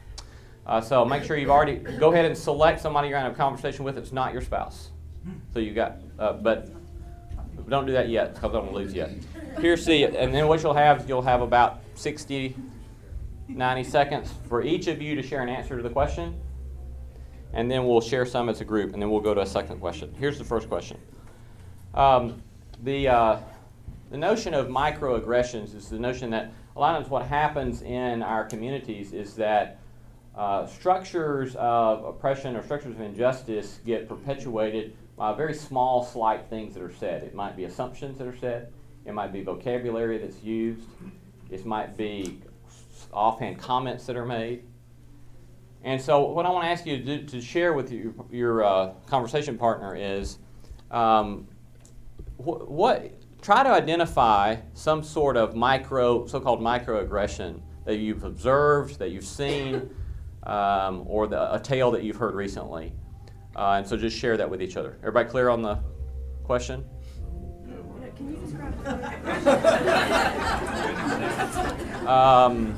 Uh, 0.66 0.80
so 0.80 1.04
make 1.04 1.24
sure 1.24 1.36
you've 1.36 1.50
already 1.50 1.76
go 1.76 2.12
ahead 2.12 2.24
and 2.24 2.36
select 2.36 2.80
somebody 2.80 3.08
you're 3.08 3.18
going 3.18 3.24
to 3.24 3.30
have 3.30 3.38
a 3.38 3.42
conversation 3.42 3.84
with. 3.84 3.98
It's 3.98 4.12
not 4.12 4.32
your 4.32 4.42
spouse. 4.42 4.90
So 5.52 5.58
you 5.58 5.74
got, 5.74 5.98
uh, 6.18 6.34
but 6.34 6.70
don't 7.68 7.86
do 7.86 7.92
that 7.92 8.08
yet 8.08 8.34
because 8.34 8.50
I 8.50 8.52
don't 8.54 8.72
want 8.72 8.76
to 8.76 8.82
lose 8.82 8.94
yet. 8.94 9.10
Here's 9.58 9.84
the, 9.84 10.04
and 10.04 10.34
then 10.34 10.48
what 10.48 10.62
you'll 10.62 10.74
have 10.74 11.02
is 11.02 11.08
you'll 11.08 11.22
have 11.22 11.40
about 11.40 11.80
60, 12.00 12.56
90 13.48 13.84
seconds 13.84 14.32
for 14.48 14.62
each 14.62 14.86
of 14.86 15.02
you 15.02 15.14
to 15.14 15.22
share 15.22 15.42
an 15.42 15.50
answer 15.50 15.76
to 15.76 15.82
the 15.82 15.90
question, 15.90 16.40
and 17.52 17.70
then 17.70 17.86
we'll 17.86 18.00
share 18.00 18.24
some 18.24 18.48
as 18.48 18.62
a 18.62 18.64
group, 18.64 18.94
and 18.94 19.02
then 19.02 19.10
we'll 19.10 19.20
go 19.20 19.34
to 19.34 19.42
a 19.42 19.46
second 19.46 19.80
question. 19.80 20.14
Here's 20.18 20.38
the 20.38 20.44
first 20.44 20.68
question. 20.68 20.98
Um, 21.92 22.42
the 22.82 23.08
uh, 23.08 23.38
the 24.10 24.16
notion 24.16 24.54
of 24.54 24.68
microaggressions 24.68 25.74
is 25.74 25.88
the 25.88 25.98
notion 25.98 26.30
that 26.30 26.52
a 26.74 26.80
lot 26.80 26.94
of 26.94 27.02
times 27.02 27.10
what 27.10 27.26
happens 27.26 27.82
in 27.82 28.22
our 28.22 28.44
communities 28.44 29.12
is 29.12 29.34
that 29.36 29.78
uh, 30.34 30.66
structures 30.66 31.54
of 31.56 32.04
oppression 32.04 32.56
or 32.56 32.62
structures 32.62 32.94
of 32.94 33.00
injustice 33.00 33.80
get 33.84 34.08
perpetuated 34.08 34.96
by 35.16 35.34
very 35.34 35.52
small, 35.52 36.02
slight 36.02 36.46
things 36.48 36.72
that 36.74 36.82
are 36.82 36.94
said. 36.94 37.22
It 37.24 37.34
might 37.34 37.56
be 37.56 37.64
assumptions 37.64 38.16
that 38.18 38.26
are 38.26 38.36
said, 38.38 38.72
it 39.04 39.12
might 39.12 39.32
be 39.32 39.42
vocabulary 39.42 40.18
that's 40.18 40.42
used, 40.42 40.86
it 41.50 41.64
might 41.66 41.96
be 41.96 42.40
offhand 43.12 43.58
comments 43.58 44.06
that 44.06 44.16
are 44.16 44.26
made. 44.26 44.64
And 45.82 46.00
so, 46.00 46.24
what 46.26 46.44
I 46.44 46.50
want 46.50 46.64
to 46.64 46.68
ask 46.68 46.84
you 46.84 46.98
to, 46.98 47.04
do, 47.04 47.26
to 47.26 47.40
share 47.40 47.72
with 47.72 47.90
your, 47.90 48.12
your 48.30 48.64
uh, 48.64 48.92
conversation 49.06 49.56
partner 49.56 49.96
is 49.96 50.38
um, 50.90 51.48
wh- 52.36 52.70
what 52.70 53.12
try 53.40 53.62
to 53.62 53.70
identify 53.70 54.56
some 54.74 55.02
sort 55.02 55.36
of 55.36 55.56
micro, 55.56 56.26
so-called 56.26 56.60
microaggression 56.60 57.60
that 57.86 57.96
you've 57.96 58.24
observed, 58.24 58.98
that 58.98 59.10
you've 59.10 59.24
seen, 59.24 59.90
um, 60.42 61.04
or 61.06 61.26
the, 61.26 61.54
a 61.54 61.58
tale 61.58 61.90
that 61.90 62.02
you've 62.02 62.16
heard 62.16 62.34
recently. 62.34 62.92
Uh, 63.56 63.76
and 63.78 63.86
so 63.86 63.96
just 63.96 64.16
share 64.16 64.36
that 64.36 64.48
with 64.48 64.62
each 64.62 64.76
other. 64.76 64.96
Everybody 65.00 65.28
clear 65.28 65.48
on 65.48 65.62
the 65.62 65.78
question? 66.44 66.84
Um, 72.10 72.76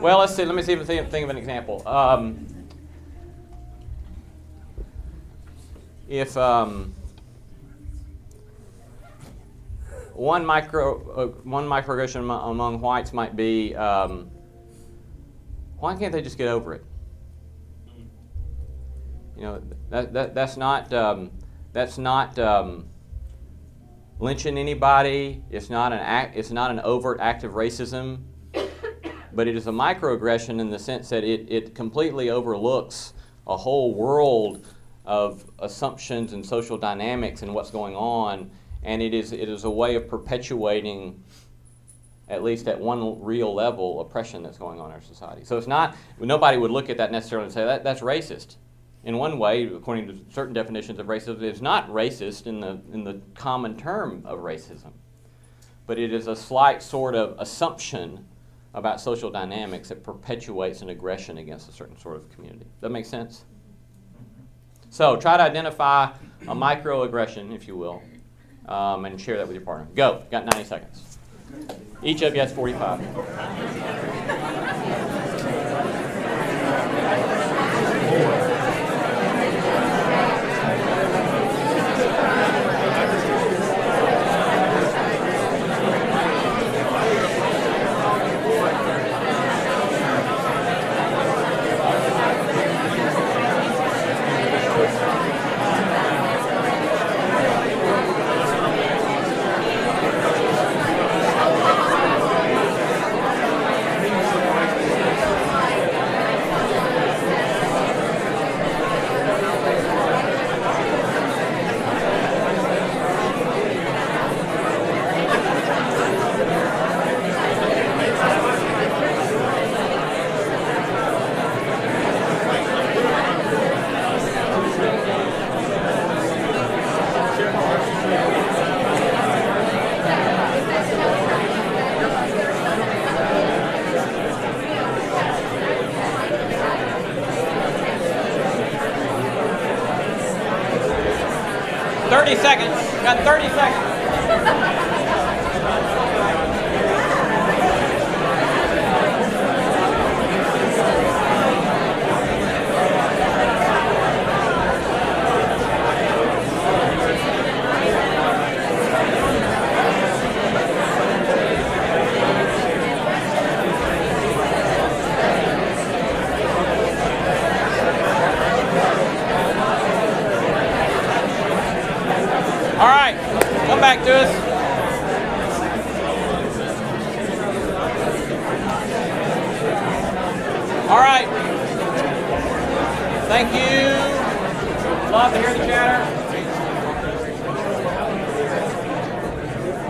well, 0.00 0.20
let's 0.20 0.34
see. 0.34 0.46
Let 0.46 0.54
me 0.54 0.62
see 0.62 0.72
if 0.72 0.80
I 0.80 0.84
think, 0.84 1.10
think 1.10 1.24
of 1.24 1.30
an 1.30 1.36
example. 1.36 1.86
Um, 1.86 2.46
if 6.08 6.34
um, 6.36 6.94
one 10.14 10.46
micro 10.46 11.12
uh, 11.12 11.26
one 11.42 11.66
microaggression 11.66 12.20
among, 12.20 12.50
among 12.50 12.80
whites 12.80 13.12
might 13.12 13.36
be, 13.36 13.74
um, 13.74 14.30
why 15.78 15.94
can't 15.94 16.12
they 16.12 16.22
just 16.22 16.38
get 16.38 16.48
over 16.48 16.72
it? 16.72 16.84
You 19.36 19.42
know, 19.42 19.62
that, 19.90 20.14
that 20.14 20.34
that's 20.34 20.56
not 20.56 20.90
um, 20.94 21.30
that's 21.76 21.98
not 21.98 22.38
um, 22.38 22.86
lynching 24.18 24.56
anybody. 24.56 25.44
It's 25.50 25.68
not 25.68 25.92
an 25.92 25.98
act. 25.98 26.34
It's 26.34 26.50
not 26.50 26.70
an 26.70 26.80
overt 26.80 27.20
act 27.20 27.44
of 27.44 27.52
racism, 27.52 28.22
but 29.34 29.46
it 29.46 29.54
is 29.54 29.66
a 29.66 29.70
microaggression 29.70 30.58
in 30.58 30.70
the 30.70 30.78
sense 30.78 31.10
that 31.10 31.22
it, 31.22 31.46
it 31.52 31.74
completely 31.74 32.30
overlooks 32.30 33.12
a 33.46 33.58
whole 33.58 33.94
world 33.94 34.66
of 35.04 35.44
assumptions 35.58 36.32
and 36.32 36.46
social 36.46 36.78
dynamics 36.78 37.42
and 37.42 37.52
what's 37.52 37.70
going 37.70 37.94
on, 37.94 38.50
and 38.82 39.02
it 39.02 39.12
is 39.12 39.32
it 39.32 39.50
is 39.50 39.64
a 39.64 39.70
way 39.70 39.96
of 39.96 40.08
perpetuating. 40.08 41.22
At 42.28 42.42
least 42.42 42.66
at 42.66 42.80
one 42.80 43.22
real 43.22 43.54
level, 43.54 44.00
oppression 44.00 44.42
that's 44.42 44.58
going 44.58 44.80
on 44.80 44.86
in 44.86 44.94
our 44.94 45.00
society. 45.00 45.44
So 45.44 45.58
it's 45.58 45.68
not, 45.68 45.96
nobody 46.18 46.58
would 46.58 46.72
look 46.72 46.90
at 46.90 46.96
that 46.96 47.12
necessarily 47.12 47.44
and 47.44 47.54
say 47.54 47.64
that 47.64 47.84
that's 47.84 48.00
racist 48.00 48.56
in 49.06 49.16
one 49.18 49.38
way, 49.38 49.64
according 49.66 50.08
to 50.08 50.18
certain 50.34 50.52
definitions 50.52 50.98
of 50.98 51.06
racism, 51.06 51.40
it's 51.40 51.60
not 51.60 51.88
racist 51.88 52.48
in 52.48 52.58
the, 52.58 52.80
in 52.92 53.04
the 53.04 53.20
common 53.36 53.76
term 53.76 54.20
of 54.26 54.40
racism. 54.40 54.90
But 55.86 56.00
it 56.00 56.12
is 56.12 56.26
a 56.26 56.34
slight 56.34 56.82
sort 56.82 57.14
of 57.14 57.36
assumption 57.38 58.26
about 58.74 59.00
social 59.00 59.30
dynamics 59.30 59.90
that 59.90 60.02
perpetuates 60.02 60.82
an 60.82 60.88
aggression 60.90 61.38
against 61.38 61.68
a 61.68 61.72
certain 61.72 61.96
sort 61.96 62.16
of 62.16 62.28
community. 62.34 62.66
That 62.80 62.90
makes 62.90 63.08
sense? 63.08 63.44
So 64.90 65.16
try 65.16 65.36
to 65.36 65.42
identify 65.44 66.10
a 66.48 66.54
microaggression, 66.54 67.54
if 67.54 67.68
you 67.68 67.76
will, 67.76 68.02
um, 68.68 69.04
and 69.04 69.20
share 69.20 69.36
that 69.36 69.46
with 69.46 69.54
your 69.54 69.64
partner. 69.64 69.86
Go. 69.94 70.24
Got 70.32 70.46
90 70.46 70.64
seconds. 70.64 71.18
Each 72.02 72.22
of 72.22 72.34
you 72.34 72.40
has 72.40 72.52
45. 72.52 73.00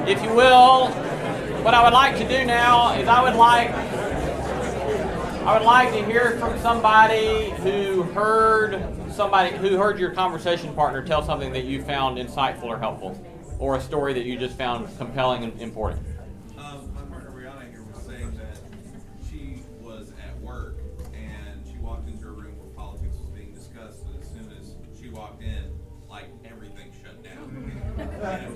If 0.07 0.23
you 0.23 0.33
will, 0.33 0.89
what 1.65 1.75
I 1.75 1.83
would 1.83 1.93
like 1.93 2.17
to 2.19 2.29
do 2.29 2.45
now 2.45 2.93
is 2.95 3.09
I 3.09 3.23
would 3.23 3.35
like 3.35 3.71
I 5.45 5.59
would 5.59 5.67
like 5.67 5.91
to 5.95 6.05
hear 6.05 6.39
from 6.39 6.57
somebody 6.61 7.51
who 7.63 8.03
heard 8.03 8.81
somebody 9.11 9.57
who 9.57 9.77
heard 9.77 9.99
your 9.99 10.13
conversation 10.13 10.73
partner 10.75 11.03
tell 11.03 11.25
something 11.25 11.53
that 11.53 11.65
you 11.65 11.83
found 11.83 12.19
insightful 12.19 12.65
or 12.65 12.79
helpful, 12.79 13.21
or 13.59 13.75
a 13.75 13.81
story 13.81 14.13
that 14.15 14.25
you 14.25 14.39
just 14.39 14.57
found 14.57 14.89
compelling 14.97 15.43
and 15.43 15.61
important. 15.61 16.07
Um, 16.57 16.93
my 16.95 17.03
partner 17.03 17.33
Brianna 17.33 17.69
here 17.71 17.83
was 17.93 18.05
saying 18.05 18.33
that 18.37 18.59
she 19.29 19.63
was 19.81 20.13
at 20.25 20.41
work 20.41 20.77
and 21.15 21.67
she 21.69 21.79
walked 21.79 22.09
into 22.09 22.29
a 22.29 22.31
room 22.31 22.57
where 22.59 22.69
politics 22.77 23.17
was 23.17 23.29
being 23.31 23.53
discussed, 23.53 24.05
and 24.07 24.23
as 24.23 24.29
soon 24.29 24.53
as 24.57 24.75
she 25.01 25.09
walked 25.09 25.43
in, 25.43 25.65
like 26.09 26.27
everything 26.45 26.93
shut 27.03 27.25
down. 27.25 28.53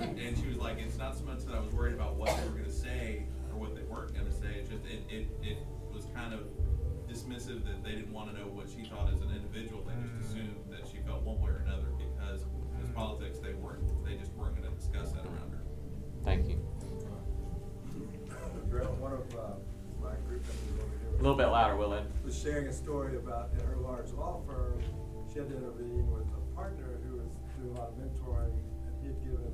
bit 21.41 21.49
louder, 21.49 21.75
will 21.75 21.93
it? 21.93 22.05
Was 22.23 22.37
sharing 22.37 22.67
a 22.67 22.73
story 22.73 23.17
about 23.17 23.49
in 23.57 23.65
her 23.65 23.77
large 23.81 24.13
law 24.13 24.45
firm, 24.45 24.77
she 25.25 25.39
had 25.39 25.49
to 25.49 25.57
intervene 25.57 26.05
with 26.13 26.29
a 26.37 26.41
partner 26.53 27.01
who 27.01 27.17
was 27.17 27.33
doing 27.57 27.73
a 27.73 27.81
lot 27.81 27.89
of 27.89 27.97
mentoring, 27.97 28.53
and 28.85 28.93
he 29.01 29.09
had 29.09 29.17
given 29.25 29.49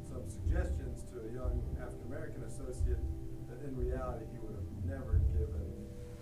some 0.00 0.24
suggestions 0.24 1.04
to 1.12 1.20
a 1.20 1.28
young 1.28 1.60
African-American 1.76 2.40
associate 2.48 3.04
that 3.52 3.60
in 3.68 3.76
reality 3.76 4.24
he 4.32 4.40
would 4.40 4.56
have 4.56 4.70
never 4.88 5.20
given 5.36 5.68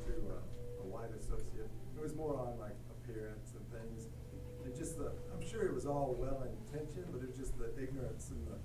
to 0.02 0.14
uh, 0.34 0.82
a 0.82 0.86
white 0.90 1.14
associate. 1.14 1.70
It 1.94 2.02
was 2.02 2.18
more 2.18 2.34
on 2.34 2.58
like 2.58 2.74
appearance 2.90 3.54
and 3.54 3.62
things. 3.70 4.10
It 4.66 4.74
just 4.74 4.98
the, 4.98 5.14
I'm 5.30 5.46
sure 5.46 5.62
it 5.62 5.74
was 5.74 5.86
all 5.86 6.18
well 6.18 6.42
intentioned, 6.42 7.06
but 7.14 7.22
it 7.22 7.30
was 7.30 7.38
just 7.38 7.54
the 7.54 7.70
ignorance 7.78 8.34
and 8.34 8.42
the 8.50 8.58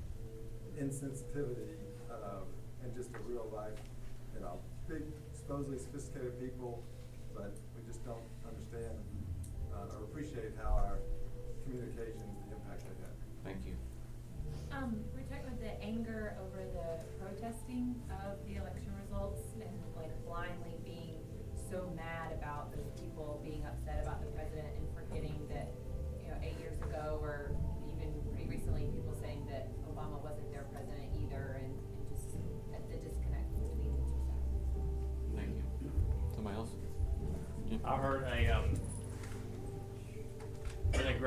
insensitivity, 0.82 1.78
um, 2.10 2.50
and 2.82 2.90
just 2.90 3.14
a 3.14 3.22
real 3.22 3.46
life, 3.54 3.78
you 4.34 4.42
know, 4.42 4.58
big, 4.90 5.06
supposedly 5.44 5.78
sophisticated 5.78 6.40
people, 6.40 6.82
but 7.36 7.52
we 7.76 7.84
just 7.86 8.04
don't 8.06 8.24
understand, 8.48 8.96
uh, 9.76 10.00
or 10.00 10.08
appreciate 10.08 10.56
how 10.56 10.80
our 10.80 11.00
communications, 11.68 12.32
the 12.48 12.56
impact 12.56 12.88
they 12.88 12.96
have. 13.04 13.16
Thank 13.44 13.68
you. 13.68 13.76
Um, 14.72 15.04
we're 15.12 15.28
talking 15.28 15.52
about 15.52 15.60
the 15.60 15.76
anger 15.84 16.40
over 16.40 16.64
the 16.64 17.04
protesting 17.20 17.96
of 18.24 18.40
the 18.48 18.56
election 18.56 18.92
results 19.04 19.44
and 19.60 19.76
like 19.96 20.12
blindly 20.26 20.80
being 20.86 21.20
so 21.70 21.92
mad 21.96 22.32
about 22.34 22.72
those 22.72 22.88
people 23.02 23.42
being 23.44 23.66
upset 23.68 24.00
about 24.04 24.13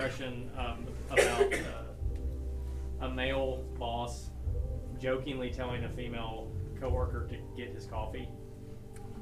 an 0.06 0.12
aggression 0.12 0.50
um, 0.56 0.86
about 1.10 1.52
uh, 1.52 3.06
a 3.06 3.10
male 3.10 3.64
boss 3.78 4.30
jokingly 5.00 5.50
telling 5.50 5.84
a 5.84 5.88
female 5.88 6.50
coworker 6.80 7.26
to 7.26 7.36
get 7.56 7.74
his 7.74 7.86
coffee, 7.86 8.28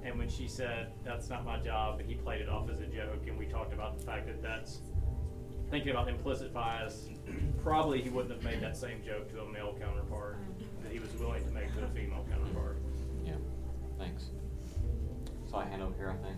and 0.05 0.19
when 0.19 0.29
she 0.29 0.47
said 0.47 0.93
that's 1.05 1.29
not 1.29 1.45
my 1.45 1.59
job, 1.59 2.01
he 2.07 2.15
played 2.15 2.41
it 2.41 2.49
off 2.49 2.69
as 2.71 2.81
a 2.81 2.87
joke, 2.87 3.27
and 3.27 3.39
we 3.39 3.47
talked 3.47 3.73
about 3.73 3.99
the 3.99 4.05
fact 4.05 4.27
that 4.27 4.43
that's 4.43 4.81
thinking 5.71 5.91
about 5.91 6.09
implicit 6.09 6.53
bias. 6.53 7.09
Probably 7.63 8.03
he 8.03 8.11
wouldn't 8.11 8.35
have 8.35 8.45
made 8.45 8.61
that 8.63 8.77
same 8.77 9.03
joke 9.05 9.31
to 9.33 9.41
a 9.41 9.53
male 9.53 9.75
counterpart 9.81 10.39
that 10.83 10.93
he 10.93 10.99
was 10.99 11.13
willing 11.15 11.45
to 11.45 11.51
make 11.51 11.73
to 11.75 11.85
a 11.85 11.89
female 11.89 12.27
counterpart. 12.31 12.79
Yeah. 13.25 13.33
Thanks. 13.99 14.25
So 15.51 15.57
I 15.57 15.65
hand 15.65 15.83
over 15.83 15.95
here, 15.97 16.11
I 16.11 16.23
think. 16.23 16.37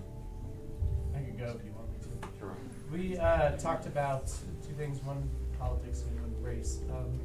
I 1.14 1.18
could 1.20 1.38
go 1.38 1.58
if 1.58 1.64
you 1.64 1.72
want 1.72 1.90
me 1.90 1.98
to. 1.98 2.38
Sure. 2.38 2.56
We 2.90 3.16
uh, 3.18 3.52
talked 3.52 3.86
about 3.86 4.26
two 4.26 4.74
things: 4.76 5.02
one 5.02 5.28
politics 5.58 6.04
and 6.08 6.20
one 6.20 6.42
race. 6.42 6.80
Um, 6.90 7.20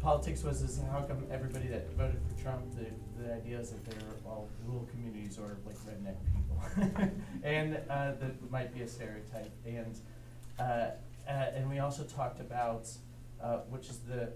politics 0.00 0.42
was 0.42 0.62
is 0.62 0.80
how 0.90 1.02
come 1.02 1.24
everybody 1.30 1.68
that 1.68 1.90
voted 1.94 2.20
for 2.28 2.42
Trump, 2.42 2.64
the 2.76 2.86
the 3.22 3.34
idea 3.34 3.60
is 3.60 3.70
that 3.70 3.84
they're 3.84 4.08
all 4.26 4.48
rural 4.66 4.86
communities 4.90 5.38
or 5.38 5.56
like 5.64 5.76
redneck 5.86 6.16
people, 6.34 7.10
and 7.42 7.76
uh, 7.88 8.12
that 8.20 8.50
might 8.50 8.74
be 8.74 8.82
a 8.82 8.88
stereotype. 8.88 9.52
And 9.64 9.98
uh, 10.58 10.62
uh, 10.62 11.30
and 11.54 11.70
we 11.70 11.78
also 11.78 12.04
talked 12.04 12.40
about 12.40 12.88
uh, 13.42 13.58
which 13.70 13.88
is 13.88 13.98
the 14.00 14.32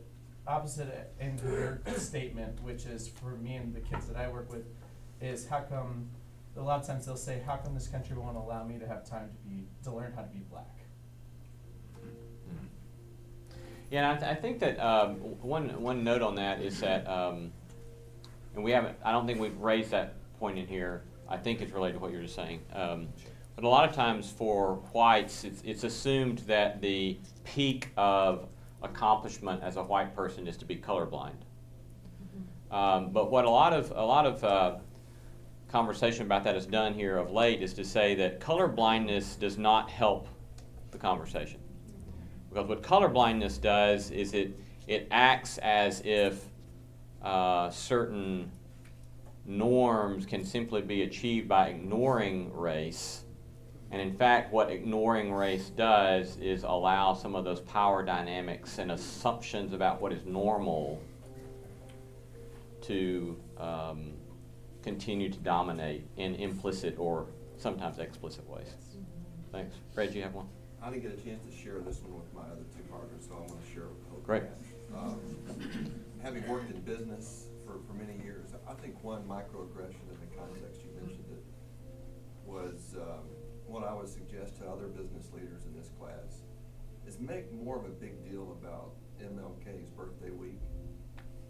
opposite 0.47 1.13
end 1.21 1.41
of 1.41 1.51
your 1.51 1.81
statement, 1.97 2.63
which 2.63 2.87
is 2.87 3.09
for 3.09 3.33
me 3.37 3.57
and 3.57 3.75
the 3.75 3.81
kids 3.81 4.07
that 4.07 4.17
I 4.17 4.29
work 4.29 4.51
with, 4.51 4.65
is 5.21 5.47
how 5.47 5.61
come 5.61 6.09
a 6.57 6.63
lot 6.63 6.81
of 6.81 6.87
times 6.87 7.07
they'll 7.07 7.17
say, 7.17 7.43
"How 7.45 7.57
come 7.57 7.75
this 7.75 7.89
country 7.89 8.17
won't 8.17 8.37
allow 8.37 8.65
me 8.65 8.79
to 8.79 8.87
have 8.87 9.09
time 9.09 9.31
to 9.31 9.49
be 9.49 9.67
to 9.85 9.93
learn 9.93 10.13
how 10.15 10.23
to 10.23 10.29
be 10.29 10.41
black?" 10.51 10.77
Yeah, 13.91 14.11
and 14.11 14.19
I, 14.19 14.21
th- 14.21 14.39
I 14.39 14.41
think 14.41 14.59
that 14.61 14.79
um, 14.81 15.15
one 15.41 15.81
one 15.81 16.03
note 16.03 16.23
on 16.23 16.35
that 16.37 16.61
is 16.61 16.81
that, 16.81 17.07
um, 17.09 17.53
and 18.55 18.65
we 18.65 18.73
haven't. 18.73 18.97
I 19.05 19.13
don't 19.13 19.27
think 19.27 19.41
we've 19.41 19.59
raised 19.59 19.91
that 19.91 20.15
point 20.39 20.59
in 20.59 20.67
here. 20.67 21.03
I 21.29 21.37
think 21.37 21.61
it's 21.61 21.73
related 21.73 21.95
to 21.95 22.01
what 22.01 22.13
you're 22.13 22.23
just 22.23 22.35
saying. 22.35 22.61
Um, 22.73 23.09
but 23.55 23.65
a 23.65 23.69
lot 23.69 23.89
of 23.89 23.95
times 23.95 24.31
for 24.31 24.75
whites, 24.93 25.45
it's, 25.45 25.63
it's 25.65 25.83
assumed 25.83 26.39
that 26.41 26.81
the 26.83 27.19
peak 27.45 27.89
of 27.97 28.49
accomplishment 28.83 29.63
as 29.63 29.77
a 29.77 29.83
white 29.83 30.15
person 30.15 30.47
is 30.47 30.57
to 30.59 30.65
be 30.65 30.77
colorblind. 30.77 31.37
Um, 32.71 33.11
but 33.13 33.31
what 33.31 33.45
a 33.45 33.51
lot 33.51 33.73
of 33.73 33.93
a 33.93 34.05
lot 34.05 34.27
of 34.27 34.45
uh, 34.45 34.77
conversation 35.77 36.25
about 36.25 36.43
that 36.43 36.57
is 36.57 36.65
done 36.65 36.95
here 36.95 37.19
of 37.19 37.31
late 37.31 37.61
is 37.61 37.75
to 37.75 37.85
say 37.85 38.15
that 38.15 38.41
color 38.41 38.67
blindness 38.67 39.37
does 39.37 39.59
not 39.59 39.91
help 39.91 40.27
the 40.91 40.97
conversation. 40.97 41.61
Because 42.49 42.67
what 42.67 42.83
color 42.83 43.09
blindness 43.09 43.59
does 43.59 44.11
is 44.11 44.33
it, 44.33 44.59
it 44.87 45.07
acts 45.11 45.59
as 45.59 46.01
if 46.03 46.47
uh, 47.23 47.69
certain 47.69 48.51
norms 49.45 50.25
can 50.25 50.47
simply 50.47 50.81
be 50.81 51.03
achieved 51.03 51.47
by 51.47 51.69
ignoring 51.69 52.51
race. 52.55 53.25
And 53.91 54.01
in 54.01 54.17
fact, 54.17 54.55
what 54.55 54.71
ignoring 54.71 55.31
race 55.31 55.69
does 55.69 56.39
is 56.39 56.63
allow 56.63 57.13
some 57.13 57.35
of 57.35 57.45
those 57.45 57.61
power 57.61 58.03
dynamics 58.03 58.79
and 58.79 58.93
assumptions 58.93 59.75
about 59.75 60.01
what 60.01 60.15
is 60.15 60.25
normal 60.25 61.03
to 62.81 63.37
um, 63.59 64.15
continue 64.87 65.29
to 65.29 65.39
dominate 65.39 66.07
in 66.17 66.37
implicit 66.37 66.95
or 66.97 67.27
sometimes 67.59 67.99
explicit 67.99 68.49
ways. 68.49 68.73
Thanks. 69.51 69.75
Fred, 69.93 70.15
you 70.15 70.23
have 70.23 70.33
one? 70.33 70.47
I 70.81 70.91
didn't 70.91 71.03
get 71.03 71.19
a 71.19 71.23
chance 71.27 71.43
to 71.43 71.51
share 71.51 71.81
this 71.81 71.99
one 72.07 72.15
with 72.23 72.33
my 72.33 72.47
other 72.47 72.63
two 72.71 72.87
partners, 72.89 73.27
so 73.27 73.35
I 73.35 73.41
want 73.51 73.67
to 73.67 73.73
share 73.75 73.83
it 73.83 73.91
with 73.91 74.09
both. 74.09 74.23
Great. 74.23 74.45
Um, 74.95 75.19
Having 76.23 76.47
worked 76.47 76.71
in 76.71 76.81
business 76.83 77.49
for, 77.67 77.81
for 77.87 77.95
many 77.95 78.23
years, 78.23 78.55
I 78.69 78.75
think 78.75 79.03
one 79.03 79.25
microaggression 79.25 80.07
in 80.07 80.19
the 80.23 80.31
context 80.39 80.83
you 80.87 80.95
mentioned 81.03 81.27
it 81.35 81.45
was, 82.47 82.95
um, 82.95 83.27
what 83.67 83.83
I 83.83 83.93
would 83.93 84.09
suggest 84.09 84.59
to 84.59 84.69
other 84.71 84.87
business 84.87 85.27
leaders 85.35 85.65
in 85.67 85.75
this 85.77 85.91
class 85.99 86.47
is 87.09 87.19
make 87.19 87.53
more 87.53 87.77
of 87.77 87.87
a 87.87 87.95
big 87.99 88.23
deal 88.23 88.57
about 88.63 88.95
MLK's 89.19 89.89
birthday 89.91 90.31
week. 90.31 90.63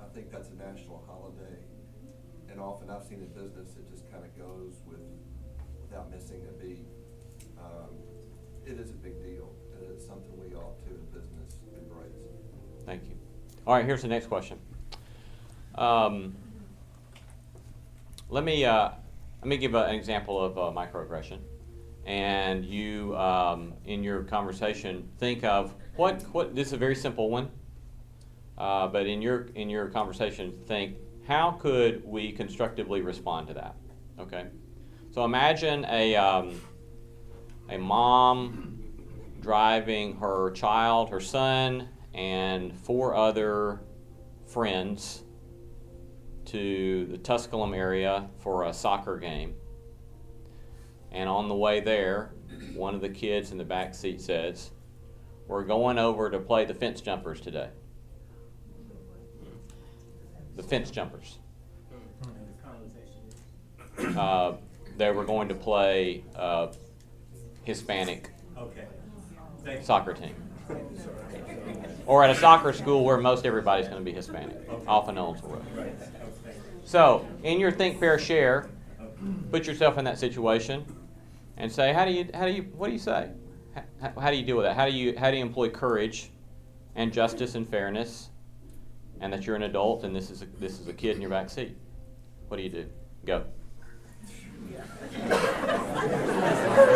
I 0.01 0.09
think 0.15 0.33
that's 0.33 0.49
a 0.49 0.55
national 0.55 1.05
holiday, 1.07 1.61
and 2.57 2.65
often 2.65 2.89
I've 2.89 3.05
seen 3.05 3.19
in 3.19 3.29
business, 3.29 3.77
it 3.77 3.87
just 3.91 4.11
kind 4.11 4.25
of 4.25 4.35
goes 4.39 4.81
with, 4.87 5.01
without 5.83 6.11
missing 6.11 6.41
a 6.49 6.65
beat. 6.65 6.87
Um, 7.59 7.91
it 8.65 8.81
is 8.81 8.91
a 8.91 8.95
big 8.95 9.23
deal, 9.23 9.51
and 9.75 9.91
it's 9.93 10.07
something 10.07 10.33
we 10.41 10.57
ought 10.57 10.79
to, 10.85 10.91
in 10.91 11.05
business, 11.13 11.57
embrace. 11.79 12.17
Thank 12.87 13.05
you. 13.05 13.15
All 13.67 13.75
right, 13.75 13.85
here's 13.85 14.01
the 14.01 14.09
next 14.09 14.29
question. 14.29 14.59
Um, 15.75 16.35
let 18.31 18.43
me 18.43 18.65
uh, 18.65 18.89
let 19.43 19.49
me 19.49 19.59
give 19.59 19.75
a, 19.75 19.85
an 19.85 19.95
example 19.95 20.43
of 20.43 20.57
a 20.57 20.73
microaggression, 20.73 21.41
and 22.07 22.65
you 22.65 23.15
um, 23.19 23.75
in 23.85 24.03
your 24.03 24.23
conversation 24.23 25.07
think 25.19 25.45
of 25.45 25.75
what 25.97 26.23
what 26.33 26.55
this 26.57 26.69
is 26.69 26.73
a 26.73 26.79
very 26.79 26.95
simple 26.95 27.29
one. 27.29 27.51
Uh, 28.57 28.87
but 28.87 29.07
in 29.07 29.21
your 29.21 29.49
in 29.55 29.69
your 29.69 29.89
conversation, 29.89 30.55
think 30.67 30.97
how 31.27 31.53
could 31.53 32.05
we 32.05 32.33
constructively 32.33 33.01
respond 33.01 33.49
to 33.49 33.55
that? 33.55 33.77
Okay, 34.19 34.47
so 35.11 35.25
imagine 35.25 35.85
a 35.89 36.17
um, 36.17 36.61
a 37.69 37.79
mom 37.79 38.83
driving 39.41 40.17
her 40.17 40.51
child, 40.53 41.11
her 41.11 41.21
son, 41.21 41.89
and 42.15 42.75
four 42.75 43.15
other 43.15 43.81
friends 44.47 45.25
to 46.47 47.07
the 47.07 47.19
Tusculum 47.19 47.75
area 47.75 48.29
for 48.39 48.65
a 48.65 48.73
soccer 48.73 49.19
game. 49.19 49.55
And 51.11 51.29
on 51.29 51.49
the 51.49 51.55
way 51.55 51.81
there, 51.81 52.35
one 52.75 52.95
of 52.95 53.01
the 53.01 53.09
kids 53.09 53.51
in 53.51 53.59
the 53.59 53.65
back 53.65 53.95
seat 53.95 54.21
says, 54.21 54.71
We're 55.47 55.65
going 55.65 55.99
over 55.99 56.31
to 56.31 56.39
play 56.39 56.65
the 56.65 56.75
fence 56.75 57.01
jumpers 57.01 57.41
today. 57.41 57.71
The 60.57 60.63
fence 60.63 60.91
jumpers. 60.91 61.39
Uh, 63.99 64.55
they 64.97 65.11
were 65.11 65.25
going 65.25 65.49
to 65.49 65.55
play 65.55 66.25
uh, 66.35 66.69
Hispanic 67.65 68.31
Okay. 68.59 68.87
Thank 69.65 69.81
you. 69.81 69.85
soccer 69.85 70.15
team. 70.15 70.35
Or 72.07 72.25
at 72.25 72.31
a 72.31 72.35
soccer 72.35 72.73
school 72.73 73.05
where 73.05 73.19
most 73.19 73.45
everybody's 73.45 73.89
going 73.89 73.99
to 73.99 74.05
be 74.05 74.13
Hispanic, 74.13 74.57
off 74.87 75.09
of 75.09 75.15
Nolensville 75.15 75.51
Road. 75.51 75.65
Right, 75.75 75.89
okay. 75.89 76.57
So, 76.85 77.27
in 77.43 77.59
your 77.59 77.73
think, 77.73 77.99
pair, 77.99 78.19
share, 78.19 78.71
put 79.51 79.67
yourself 79.67 79.99
in 79.99 80.05
that 80.05 80.19
situation 80.19 80.85
and 81.57 81.71
say, 81.71 81.93
how 81.93 82.05
do 82.05 82.13
you, 82.13 82.29
how 82.33 82.47
do 82.47 82.53
you, 82.53 82.63
what 82.77 82.87
do 82.87 82.93
you 82.93 82.99
say? 82.99 83.31
How, 84.01 84.13
how 84.21 84.31
do 84.31 84.37
you 84.37 84.45
deal 84.45 84.57
with 84.57 84.67
that? 84.67 84.77
How 84.77 84.87
do 84.87 84.93
you, 84.93 85.19
how 85.19 85.31
do 85.31 85.37
you 85.37 85.43
employ 85.43 85.69
courage 85.69 86.31
and 86.95 87.13
justice 87.13 87.57
and 87.57 87.69
fairness, 87.69 88.31
and 89.21 89.33
that 89.33 89.47
you're 89.47 89.57
an 89.57 89.63
adult 89.63 90.05
and 90.05 90.15
this 90.15 90.31
is 90.31 90.43
a, 90.43 90.47
this 90.61 90.79
is 90.81 90.89
a 90.89 90.93
kid 90.93 91.17
in 91.17 91.21
your 91.21 91.31
back 91.31 91.51
seat? 91.51 91.77
What 92.49 92.57
do 92.59 92.63
you 92.63 92.71
do? 92.71 92.87
Go. 93.25 93.45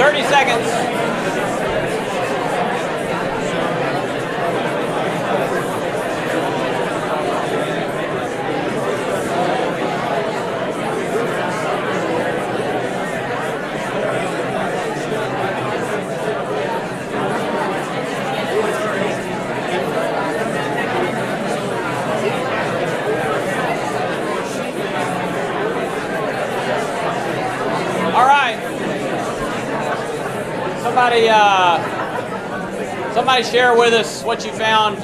Thirty 0.00 0.22
seconds. 0.22 0.66
All 28.12 28.26
right. 28.26 28.58
Somebody, 30.82 31.28
somebody 33.42 33.58
share 33.58 33.76
with 33.76 33.94
us 33.94 34.22
what 34.22 34.44
you 34.44 34.52
found. 34.52 34.98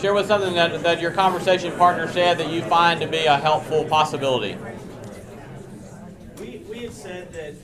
Share 0.00 0.14
with 0.14 0.26
something 0.26 0.54
that, 0.54 0.82
that 0.82 1.00
your 1.00 1.10
conversation 1.10 1.76
partner 1.76 2.10
said 2.10 2.38
that 2.38 2.50
you 2.50 2.62
find 2.62 3.00
to 3.00 3.08
be 3.08 3.24
a 3.24 3.36
helpful 3.36 3.84
possibility. 3.84 4.56
We, 6.38 6.58
we 6.68 6.80
have 6.80 6.92
said 6.92 7.32
that 7.32 7.54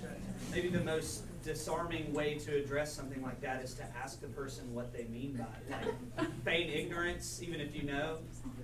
maybe 0.51 0.69
the 0.69 0.83
most 0.83 1.23
disarming 1.45 2.13
way 2.13 2.39
to 2.39 2.57
address 2.57 2.93
something 2.93 3.23
like 3.23 3.41
that 3.43 3.63
is 3.63 3.75
to 3.75 3.85
ask 4.03 4.21
the 4.21 4.29
person 4.29 4.73
what 4.75 4.93
they 4.93 5.05
mean 5.05 5.35
by 5.37 5.45
it. 5.45 5.95
Like 6.19 6.43
feign 6.45 6.71
ignorance, 6.71 7.41
even 7.43 7.61
if 7.61 7.75
you 7.75 7.83
know. 7.83 8.19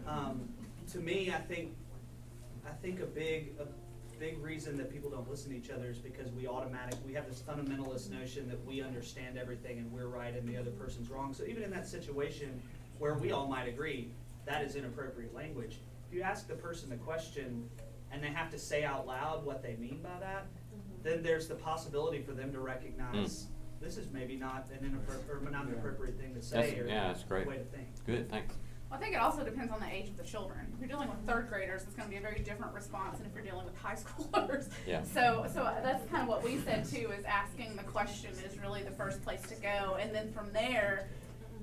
Um, 0.07 0.49
to 0.93 0.99
me, 0.99 1.33
I 1.33 1.39
think 1.39 1.77
I 2.67 2.73
think 2.83 3.01
a 3.01 3.07
big 3.07 3.53
a 3.61 3.67
big 4.21 4.39
reason 4.45 4.77
that 4.77 4.93
people 4.93 5.09
don't 5.09 5.29
listen 5.29 5.51
to 5.51 5.57
each 5.57 5.71
other 5.71 5.87
is 5.87 5.99
because 5.99 6.31
we 6.31 6.47
automatic 6.47 6.95
we 7.07 7.15
have 7.15 7.27
this 7.27 7.41
fundamentalist 7.41 8.11
notion 8.11 8.47
that 8.47 8.63
we 8.67 8.83
understand 8.83 9.39
everything 9.39 9.79
and 9.79 9.91
we're 9.91 10.09
right 10.09 10.37
and 10.37 10.47
the 10.47 10.57
other 10.59 10.71
person's 10.71 11.09
wrong. 11.09 11.33
So 11.33 11.45
even 11.45 11.63
in 11.63 11.71
that 11.71 11.89
situation 11.89 12.63
where 12.99 13.15
we 13.15 13.33
all 13.33 13.49
might 13.49 13.67
agree 13.67 14.11
that 14.45 14.63
is 14.63 14.77
inappropriate 14.77 15.35
language, 15.35 15.81
if 16.07 16.15
you 16.15 16.23
ask 16.23 16.47
the 16.47 16.55
person 16.55 16.91
the 16.91 16.97
question 16.97 17.69
and 18.13 18.23
they 18.23 18.29
have 18.29 18.51
to 18.51 18.59
say 18.59 18.85
out 18.85 19.07
loud 19.07 19.45
what 19.45 19.63
they 19.63 19.77
mean 19.77 20.01
by 20.03 20.19
that, 20.21 20.45
mm-hmm. 20.45 21.03
then 21.03 21.23
there's 21.23 21.49
the 21.49 21.55
possibility 21.55 22.21
for 22.21 22.33
them 22.33 22.53
to 22.53 22.61
recognize 22.61 23.47
hmm. 23.47 23.85
this 23.85 23.97
is 23.97 24.11
maybe 24.13 24.37
not 24.37 24.69
an 24.79 24.85
inappropriate 24.85 25.43
or 25.43 25.51
not 25.51 25.67
an 25.67 25.73
appropriate 25.75 26.19
thing 26.19 26.35
to 26.35 26.43
say 26.43 26.57
That's- 26.57 26.79
or 26.79 26.87
yeah, 26.87 27.09
that's 27.09 27.25
great. 27.25 27.47
way 27.47 27.57
to 27.57 27.65
think. 27.65 27.89
Good, 28.05 28.29
thanks. 28.29 28.55
I 28.93 28.97
think 28.97 29.15
it 29.15 29.21
also 29.21 29.45
depends 29.45 29.73
on 29.73 29.79
the 29.79 29.87
age 29.87 30.09
of 30.09 30.17
the 30.17 30.25
children. 30.25 30.67
If 30.75 30.81
you're 30.81 30.89
dealing 30.89 31.09
with 31.09 31.25
third 31.27 31.49
graders, 31.49 31.83
it's 31.83 31.95
going 31.95 32.09
to 32.09 32.11
be 32.11 32.17
a 32.17 32.21
very 32.21 32.41
different 32.41 32.75
response 32.75 33.19
than 33.19 33.27
if 33.27 33.35
you're 33.35 33.45
dealing 33.45 33.65
with 33.65 33.77
high 33.77 33.95
schoolers. 33.97 34.69
Yeah. 34.87 35.03
So, 35.03 35.47
so 35.53 35.73
that's 35.83 36.09
kind 36.11 36.23
of 36.23 36.29
what 36.29 36.43
we 36.43 36.59
said 36.59 36.85
too. 36.85 37.13
Is 37.17 37.25
asking 37.25 37.77
the 37.77 37.85
question 37.85 38.31
is 38.45 38.59
really 38.59 38.83
the 38.83 38.91
first 38.91 39.23
place 39.23 39.43
to 39.43 39.55
go, 39.57 39.97
and 40.01 40.13
then 40.15 40.33
from 40.33 40.53
there, 40.53 41.09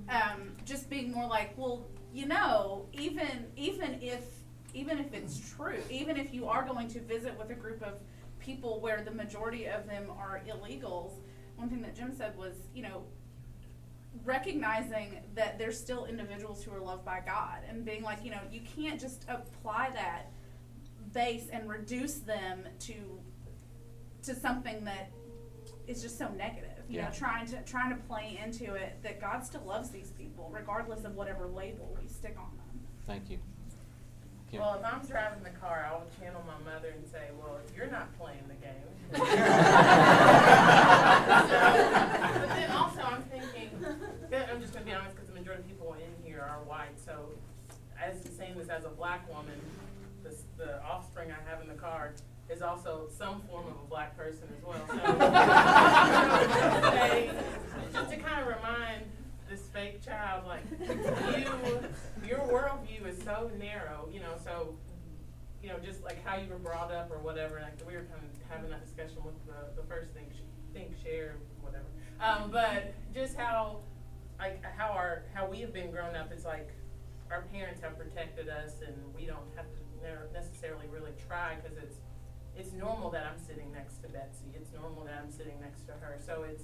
um, 0.10 0.52
just 0.66 0.90
being 0.90 1.12
more 1.12 1.28
like, 1.28 1.54
well, 1.58 1.86
you 2.14 2.28
know, 2.28 2.86
even 2.94 3.46
even 3.58 4.00
if 4.02 4.24
even 4.74 4.98
if 4.98 5.14
it's 5.14 5.54
true, 5.56 5.80
even 5.90 6.16
if 6.16 6.34
you 6.34 6.48
are 6.48 6.66
going 6.66 6.88
to 6.90 7.02
visit 7.02 7.38
with 7.38 7.50
a 7.50 7.56
group 7.56 7.84
of 7.84 8.00
people 8.40 8.80
where 8.80 9.02
the 9.02 9.12
majority 9.12 9.66
of 9.66 9.86
them 9.86 10.10
are 10.18 10.42
illegals, 10.48 11.12
one 11.58 11.70
thing 11.70 11.82
that 11.82 11.96
Jim 11.96 12.14
said 12.16 12.38
was, 12.38 12.54
you 12.74 12.84
know, 12.84 13.04
recognizing 14.26 15.20
that 15.36 15.58
there's 15.58 15.78
still 15.80 16.06
individuals 16.06 16.64
who 16.64 16.72
are 16.72 16.80
loved 16.80 17.06
by 17.06 17.22
God 17.26 17.60
and 17.70 17.84
being 17.86 18.04
like, 18.04 18.24
you 18.24 18.32
know, 18.32 18.40
you 18.52 18.62
can't 18.76 19.00
just 19.00 19.26
apply 19.30 19.90
that 19.94 20.32
base 21.14 21.48
and 21.52 21.70
reduce 21.70 22.16
them 22.16 22.64
to 22.80 22.94
to 24.24 24.36
something 24.36 24.84
that 24.84 25.10
is 25.88 26.02
just 26.02 26.18
so 26.18 26.28
negative. 26.30 26.72
You 26.90 27.02
know, 27.02 27.10
trying 27.14 27.46
to 27.48 27.62
trying 27.64 27.90
to 27.90 28.02
play 28.04 28.40
into 28.44 28.74
it 28.76 28.98
that 29.04 29.20
God 29.20 29.46
still 29.46 29.64
loves 29.66 29.90
these 29.90 30.12
people 30.12 30.50
regardless 30.54 31.04
of 31.06 31.16
whatever 31.16 31.46
label 31.48 31.96
we 32.02 32.08
stick 32.08 32.36
on 32.38 32.56
them. 32.58 32.80
Thank 33.06 33.30
you. 33.30 33.40
Kim? 34.50 34.62
Well, 34.62 34.76
if 34.76 34.86
I'm 34.86 35.06
driving 35.06 35.44
the 35.44 35.50
car, 35.50 35.86
I 35.90 35.94
will 35.96 36.08
channel 36.22 36.42
my 36.48 36.72
mother 36.72 36.94
and 36.96 37.06
say, 37.06 37.28
well, 37.38 37.60
you're 37.76 37.92
not 37.92 38.18
playing 38.18 38.44
the 38.48 38.56
game. 38.56 38.72
But 42.40 42.50
then 42.56 42.72
also 42.72 43.02
I'm 43.02 43.24
thinking, 43.24 43.70
that- 44.30 44.50
I'm 44.50 44.62
just 44.62 44.74
gonna 44.74 44.86
be 44.86 44.94
honest, 44.94 45.16
because 45.16 45.28
the 45.28 45.36
majority 45.36 45.64
of 45.64 45.68
people 45.68 45.94
in 45.96 46.24
here 46.26 46.42
are 46.42 46.64
white, 46.64 46.98
so 47.04 47.30
as 48.08 48.18
saying 48.38 48.58
this 48.58 48.70
as 48.70 48.86
a 48.86 48.90
black 48.90 49.28
woman, 49.30 49.60
the, 50.24 50.34
the 50.58 50.82
offspring 50.84 51.32
I 51.32 51.38
have 51.50 51.62
in 51.62 51.68
the 51.68 51.76
car 51.76 52.14
is 52.50 52.62
also 52.62 53.10
some 53.18 53.42
form 53.50 53.66
of 53.68 53.74
a 53.74 53.88
black 53.90 54.16
person 54.18 54.48
as 54.58 54.64
well, 54.64 54.82
so. 54.88 54.96
Just 57.94 58.10
to 58.12 58.18
kind 58.18 58.42
of 58.42 58.48
remind 58.48 59.04
this 59.50 59.62
fake 59.74 60.02
child, 60.04 60.46
like, 60.46 60.64
you, 60.80 61.48
your 62.28 62.40
worldview 62.40 63.08
is 63.08 63.22
so 63.24 63.50
narrow, 63.60 64.10
you 64.12 64.20
know, 64.20 64.34
so, 64.44 64.76
you 65.62 65.70
know, 65.70 65.78
just 65.84 66.04
like 66.04 66.24
how 66.26 66.36
you 66.38 66.50
were 66.50 66.58
brought 66.58 66.92
up 66.92 67.10
or 67.12 67.18
whatever, 67.18 67.60
like, 67.62 67.78
we 67.88 67.96
were 67.96 68.04
kind 68.04 68.22
of 68.24 68.30
having 68.50 68.70
that 68.70 68.84
discussion 68.84 69.24
with 69.24 69.36
the, 69.46 69.82
the 69.82 69.88
first 69.88 70.12
thing. 70.12 70.26
Think, 70.74 70.98
share, 71.02 71.36
whatever. 71.62 71.86
Um, 72.22 72.52
but 72.52 72.94
just 73.14 73.36
how, 73.36 73.80
like, 74.38 74.64
how 74.64 74.92
our, 74.92 75.24
how 75.34 75.48
we 75.48 75.62
have 75.62 75.74
been 75.74 75.90
grown 75.92 76.16
up, 76.16 76.32
it's 76.32 76.46
like, 76.46 76.70
our 77.32 77.42
parents 77.54 77.82
have 77.82 77.98
protected 77.98 78.50
us 78.50 78.82
and 78.86 78.96
we 79.16 79.26
don't 79.26 79.48
have 79.56 79.66
to 79.66 79.80
ne- 80.02 80.34
necessarily 80.34 80.88
really 80.92 81.12
try, 81.28 81.56
cause 81.64 81.78
it's, 81.82 81.98
it's 82.56 82.74
normal 82.74 83.10
that 83.12 83.26
I'm 83.26 83.40
sitting 83.40 83.72
next 83.72 84.02
to 84.04 84.08
Betsy, 84.10 84.46
it's 84.56 84.72
normal 84.74 85.04
that 85.06 85.22
I'm 85.24 85.32
sitting 85.32 85.60
next 85.62 85.86
to 85.88 85.94
her, 85.94 86.18
so 86.26 86.44
it's, 86.50 86.64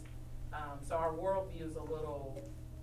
um, 0.54 0.80
so 0.88 0.96
our 0.96 1.12
worldview 1.12 1.68
is 1.68 1.76
a 1.76 1.82
little 1.82 2.42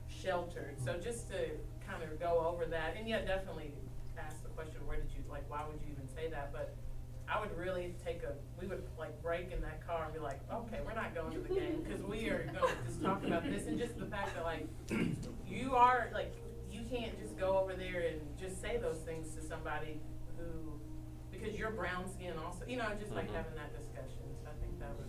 sheltered, 0.08 0.76
so 0.84 0.98
just 0.98 1.28
to 1.30 1.50
kind 1.86 2.02
of 2.02 2.20
go 2.20 2.44
over 2.46 2.66
that, 2.66 2.94
and 2.98 3.08
yeah, 3.08 3.24
definitely 3.24 3.72
ask 4.18 4.42
the 4.42 4.48
question, 4.50 4.76
where 4.86 4.98
did 4.98 5.10
you, 5.16 5.22
like, 5.30 5.48
why 5.48 5.62
would 5.66 5.80
you 5.80 5.92
even 5.92 6.06
say 6.14 6.28
that, 6.30 6.52
but 6.52 6.76
I 7.28 7.40
would 7.40 7.56
really 7.56 7.94
take 8.04 8.22
a, 8.24 8.32
we 8.60 8.66
would 8.66 8.82
like 8.98 9.20
break 9.22 9.52
in 9.52 9.60
that 9.62 9.86
car 9.86 10.04
and 10.04 10.12
be 10.12 10.18
like, 10.18 10.40
okay, 10.52 10.80
we're 10.84 10.94
not 10.94 11.14
going 11.14 11.32
to 11.32 11.38
the 11.40 11.54
game, 11.54 11.86
cause 11.88 12.02
we 12.02 12.28
are 12.28 12.44
gonna 12.52 12.72
just 12.86 13.00
talk 13.02 13.24
about 13.24 13.44
this, 13.44 13.66
and 13.66 13.78
just 13.78 13.98
the 13.98 14.06
fact 14.06 14.34
that 14.34 14.44
like, 14.44 14.66
you 15.48 15.74
are, 15.74 16.10
like, 16.12 16.34
can't 16.90 17.16
just 17.22 17.38
go 17.38 17.58
over 17.58 17.74
there 17.74 18.02
and 18.10 18.20
just 18.36 18.60
say 18.60 18.76
those 18.82 18.98
things 19.06 19.34
to 19.36 19.40
somebody 19.46 20.00
who, 20.36 20.74
because 21.30 21.54
you're 21.54 21.70
brown 21.70 22.10
skin 22.10 22.34
also, 22.44 22.66
you 22.66 22.76
know, 22.76 22.90
just 22.98 23.12
like 23.12 23.28
Mhm. 23.30 23.34
having 23.34 23.54
that 23.54 23.72
discussion, 23.78 24.26
so 24.42 24.50
I 24.50 24.54
think 24.60 24.78
that 24.80 24.90
would. 24.98 25.08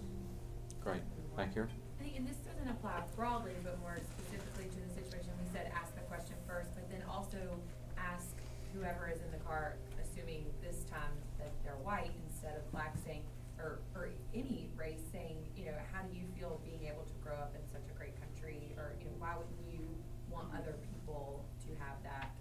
Great. 0.79 1.01
Thank 1.35 1.55
you. 1.55 1.63
I 1.99 2.03
think, 2.03 2.17
and 2.17 2.27
this 2.27 2.37
doesn't 2.37 2.67
apply 2.67 3.01
broadly, 3.15 3.55
but 3.63 3.79
more 3.79 3.97
specifically 3.99 4.69
to 4.69 4.79
the 4.81 4.89
situation, 4.93 5.33
we 5.39 5.45
said 5.49 5.71
ask 5.73 5.93
the 5.95 6.01
question 6.01 6.35
first, 6.47 6.73
but 6.75 6.89
then 6.89 7.01
also 7.03 7.59
ask 7.97 8.35
whoever 8.73 9.09
is 9.09 9.21
in 9.21 9.31
the 9.31 9.37
car, 9.39 9.77
assuming 10.01 10.53
this 10.61 10.83
time 10.85 11.13
that 11.39 11.51
they're 11.63 11.77
white 11.83 12.11
instead 12.27 12.57
of 12.57 12.71
black, 12.71 12.95
saying, 13.05 13.23
or, 13.59 13.79
or 13.95 14.09
any 14.33 14.69
race, 14.75 15.01
saying, 15.11 15.37
you 15.55 15.65
know, 15.65 15.77
how 15.91 16.01
do 16.03 16.13
you 16.15 16.25
feel 16.37 16.59
being 16.63 16.85
able 16.85 17.03
to 17.05 17.13
grow 17.15 17.35
up 17.35 17.53
in 17.55 17.61
such 17.71 17.87
a 17.89 17.93
great 17.93 18.19
country? 18.19 18.73
Or, 18.77 18.93
you 18.99 19.05
know, 19.05 19.11
why 19.19 19.35
wouldn't 19.37 19.61
you 19.69 19.85
want 20.29 20.51
other 20.55 20.73
people 20.89 21.45
to 21.67 21.75
have 21.75 22.01
that 22.03 22.31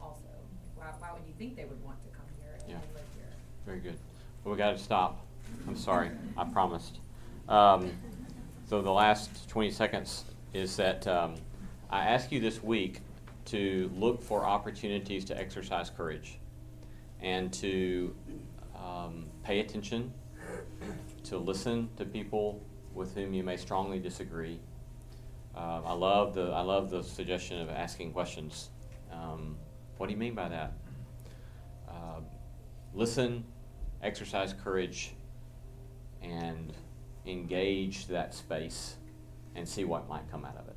also? 0.00 0.28
Why, 0.76 0.92
why 0.98 1.12
would 1.12 1.26
you 1.26 1.31
think 1.42 1.56
they 1.56 1.64
would 1.64 1.82
want 1.82 2.00
to 2.04 2.10
come 2.10 2.24
here 2.38 2.54
and 2.56 2.70
Yeah. 2.70 2.76
live 2.94 3.02
here? 3.16 3.24
Very 3.66 3.80
good. 3.80 3.98
Well, 4.44 4.52
we 4.54 4.58
got 4.58 4.70
to 4.70 4.78
stop. 4.78 5.26
I'm 5.66 5.76
sorry. 5.76 6.12
I 6.36 6.44
promised. 6.44 7.00
Um, 7.48 7.90
so 8.68 8.80
the 8.80 8.92
last 8.92 9.48
20 9.48 9.72
seconds 9.72 10.24
is 10.52 10.76
that 10.76 11.04
um, 11.08 11.34
I 11.90 12.06
ask 12.06 12.30
you 12.30 12.38
this 12.38 12.62
week 12.62 13.00
to 13.46 13.90
look 13.96 14.22
for 14.22 14.44
opportunities 14.44 15.24
to 15.26 15.36
exercise 15.36 15.90
courage 15.90 16.38
and 17.20 17.52
to 17.54 18.14
um, 18.76 19.26
pay 19.42 19.58
attention, 19.58 20.12
to 21.24 21.38
listen 21.38 21.88
to 21.96 22.04
people 22.04 22.64
with 22.94 23.16
whom 23.16 23.34
you 23.34 23.42
may 23.42 23.56
strongly 23.56 23.98
disagree. 23.98 24.60
Um, 25.56 25.82
I 25.84 25.92
love 25.92 26.34
the 26.34 26.52
I 26.52 26.62
love 26.62 26.88
the 26.90 27.02
suggestion 27.02 27.60
of 27.60 27.68
asking 27.68 28.12
questions. 28.12 28.70
Um, 29.12 29.56
what 29.98 30.06
do 30.06 30.12
you 30.12 30.18
mean 30.18 30.34
by 30.34 30.48
that? 30.48 30.72
Listen, 32.94 33.44
exercise 34.02 34.52
courage, 34.52 35.12
and 36.22 36.72
engage 37.26 38.06
that 38.08 38.34
space 38.34 38.96
and 39.54 39.66
see 39.68 39.84
what 39.84 40.08
might 40.08 40.30
come 40.30 40.44
out 40.44 40.56
of 40.56 40.68
it. 40.68 40.76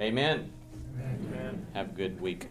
Amen. 0.00 0.50
Amen. 0.96 1.66
Have 1.74 1.90
a 1.90 1.94
good 1.94 2.20
week. 2.20 2.48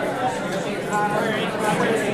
Where 0.00 1.38
is- 1.38 1.78
where 1.78 1.94
is 1.94 2.09